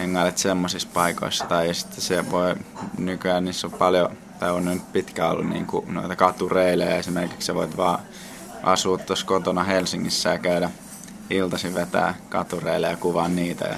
hengailet 0.00 0.38
semmoisissa 0.38 0.88
paikoissa. 0.94 1.46
Tai 1.46 1.74
sitten 1.74 2.00
se 2.00 2.30
voi, 2.30 2.54
nykyään 2.98 3.44
niissä 3.44 3.66
on 3.66 3.72
paljon, 3.72 4.16
tai 4.38 4.50
on 4.50 4.64
nyt 4.64 4.92
pitkään 4.92 5.30
ollut 5.30 5.48
niin 5.48 5.66
kuin 5.66 5.94
noita 5.94 6.16
katureilejä. 6.16 6.96
Esimerkiksi 6.96 7.46
sä 7.46 7.54
voit 7.54 7.76
vaan 7.76 7.98
asua 8.62 8.98
tuossa 8.98 9.26
kotona 9.26 9.64
Helsingissä 9.64 10.30
ja 10.30 10.38
käydä 10.38 10.70
iltaisin 11.30 11.74
vetää 11.74 12.14
katureille 12.28 12.86
ja 12.86 12.96
kuvaa 12.96 13.28
niitä. 13.28 13.64
Ja, 13.64 13.76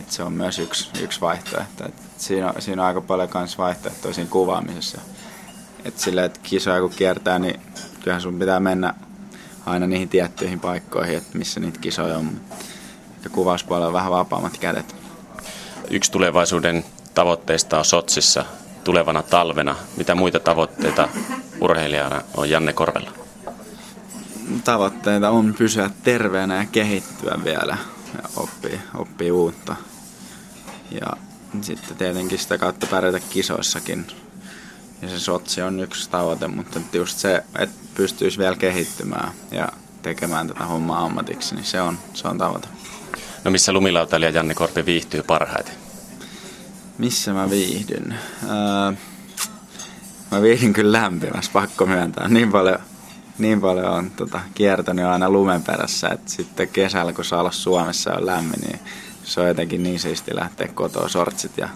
et 0.00 0.10
se 0.10 0.22
on 0.22 0.32
myös 0.32 0.58
yksi, 0.58 0.90
yksi 1.02 1.20
vaihtoehto. 1.20 1.84
Et 1.84 1.94
siinä, 2.18 2.48
on, 2.48 2.62
siinä 2.62 2.82
on 2.82 2.88
aika 2.88 3.00
paljon 3.00 3.28
myös 3.34 3.58
vaihtoehtoja 3.58 4.14
siinä 4.14 4.30
kuvaamisessa. 4.30 5.00
Et 5.84 5.98
sillä, 5.98 6.24
että 6.24 6.40
kisoja 6.42 6.80
kun 6.80 6.90
kiertää, 6.90 7.38
niin 7.38 7.60
kyllähän 8.00 8.22
sun 8.22 8.38
pitää 8.38 8.60
mennä 8.60 8.94
aina 9.66 9.86
niihin 9.86 10.08
tiettyihin 10.08 10.60
paikkoihin, 10.60 11.16
että 11.16 11.38
missä 11.38 11.60
niitä 11.60 11.78
kisoja 11.78 12.18
on. 12.18 12.40
Ja 13.24 13.30
kuvauspuolella 13.30 13.86
on 13.86 13.92
vähän 13.92 14.12
vapaammat 14.12 14.58
kädet. 14.58 15.01
Yksi 15.90 16.12
tulevaisuuden 16.12 16.84
tavoitteista 17.14 17.78
on 17.78 17.84
Sotsissa 17.84 18.44
tulevana 18.84 19.22
talvena. 19.22 19.76
Mitä 19.96 20.14
muita 20.14 20.40
tavoitteita 20.40 21.08
urheilijana 21.60 22.22
on 22.36 22.50
Janne 22.50 22.72
Korvella? 22.72 23.10
Tavoitteita 24.64 25.30
on 25.30 25.54
pysyä 25.58 25.90
terveenä 26.02 26.56
ja 26.56 26.66
kehittyä 26.72 27.38
vielä 27.44 27.76
ja 28.16 28.28
oppia 28.36 28.78
oppii 28.94 29.30
uutta. 29.30 29.76
Ja 30.90 31.06
sitten 31.60 31.96
tietenkin 31.96 32.38
sitä 32.38 32.58
kautta 32.58 32.86
pärjätä 32.86 33.20
kisoissakin. 33.20 34.06
Ja 35.02 35.08
se 35.08 35.20
sotsi 35.20 35.62
on 35.62 35.80
yksi 35.80 36.10
tavoite, 36.10 36.48
mutta 36.48 36.80
just 36.92 37.18
se, 37.18 37.44
että 37.58 37.76
pystyisi 37.94 38.38
vielä 38.38 38.56
kehittymään 38.56 39.32
ja 39.50 39.68
tekemään 40.02 40.48
tätä 40.48 40.64
hommaa 40.64 41.04
ammatiksi, 41.04 41.54
niin 41.54 41.64
se 41.64 41.80
on, 41.80 41.98
se 42.14 42.28
on 42.28 42.38
tavoite. 42.38 42.68
No 43.44 43.50
missä 43.50 43.72
lumilautailija 43.72 44.30
Janne 44.30 44.54
Korpi 44.54 44.86
viihtyy 44.86 45.22
parhaiten? 45.22 45.74
Missä 46.98 47.32
mä 47.32 47.50
viihdyn? 47.50 48.18
Öö, 48.42 48.92
mä 50.30 50.42
viihdyn 50.42 50.72
kyllä 50.72 50.98
lämpimässä, 51.02 51.50
pakko 51.52 51.86
myöntää. 51.86 52.28
Niin 52.28 52.52
paljon, 52.52 52.78
niin 53.38 53.60
paljon 53.60 53.86
on 53.86 54.10
tota, 54.10 54.40
kiertänyt 54.54 55.04
aina 55.04 55.30
lumen 55.30 55.62
perässä, 55.62 56.08
että 56.08 56.30
sitten 56.30 56.68
kesällä 56.68 57.12
kun 57.12 57.24
saa 57.24 57.40
olla 57.40 57.50
Suomessa 57.50 58.14
on 58.14 58.26
lämmin, 58.26 58.60
niin 58.60 58.80
se 59.24 59.40
on 59.40 59.48
jotenkin 59.48 59.82
niin 59.82 60.00
siisti 60.00 60.36
lähteä 60.36 60.68
kotoa 60.68 61.08
sortsit 61.08 61.58
ja 61.58 61.68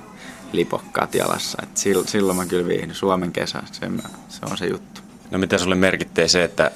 lipokkaat 0.52 1.14
jalassa. 1.14 1.59
Et 1.62 1.76
silloin 2.07 2.37
mä 2.37 2.46
kyllä 2.46 2.68
viihdyn. 2.68 2.94
Suomen 2.94 3.33
kesä, 3.33 3.62
se, 3.72 3.90
se 4.29 4.40
on 4.50 4.59
se 4.59 4.66
juttu. 4.66 5.00
No 5.31 5.38
mitä 5.38 5.59
sulle 5.59 5.74
merkittää 5.74 6.29
se, 6.29 6.44
että 6.44 6.70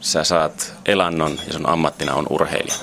sä 0.00 0.24
saat 0.24 0.74
elannon 0.86 1.38
ja 1.46 1.52
sun 1.52 1.68
ammattina 1.68 2.14
on 2.14 2.26
urheilija? 2.30 2.76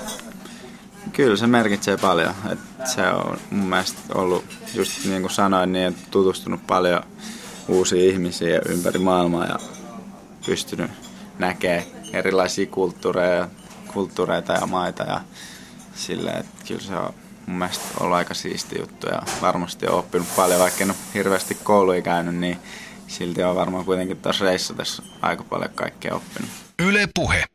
Kyllä 1.14 1.36
se 1.36 1.48
merkitsee 1.48 1.98
paljon. 1.98 2.34
Et 2.52 2.60
se 2.88 3.08
on 3.08 3.38
mun 3.50 3.70
mielestä 3.70 4.00
ollut, 4.14 4.46
just 4.74 5.06
niin 5.06 5.22
kuin 5.22 5.32
sanoin, 5.32 5.74
niin 5.74 5.96
tutustunut 6.12 6.68
paljon 6.68 7.04
uusia 7.68 8.12
ihmisiä 8.12 8.62
ympäri 8.70 9.00
maailmaa 9.00 9.46
ja 9.46 9.60
pystynyt 10.46 10.92
näkemään 11.40 11.84
erilaisia 12.14 12.66
kulttuureja, 12.66 13.48
kulttuureita 13.94 14.54
ja 14.54 14.68
maita 14.68 15.04
ja 15.04 15.22
silleen, 15.96 16.40
että 16.40 16.66
kyllä 16.68 16.82
se 16.82 16.96
on 16.96 17.14
mun 17.46 17.58
mielestä 17.58 17.86
ollut 18.00 18.18
aika 18.18 18.34
siisti 18.34 18.80
juttu 18.80 19.08
ja 19.08 19.22
varmasti 19.42 19.88
on 19.88 20.00
oppinut 20.00 20.36
paljon, 20.36 20.60
vaikka 20.60 20.84
en 20.84 20.90
ole 20.90 20.98
hirveästi 21.14 21.58
kouluja 21.64 22.02
käynyt, 22.02 22.36
niin 22.36 22.58
silti 23.08 23.44
on 23.44 23.56
varmaan 23.56 23.86
kuitenkin 23.86 24.18
tässä 24.18 24.46
reissatessa 24.46 25.04
aika 25.22 25.44
paljon 25.44 25.72
kaikkea 25.76 26.16
oppinut. 26.16 26.50
Yle 26.80 27.08
Puhe. 27.16 27.46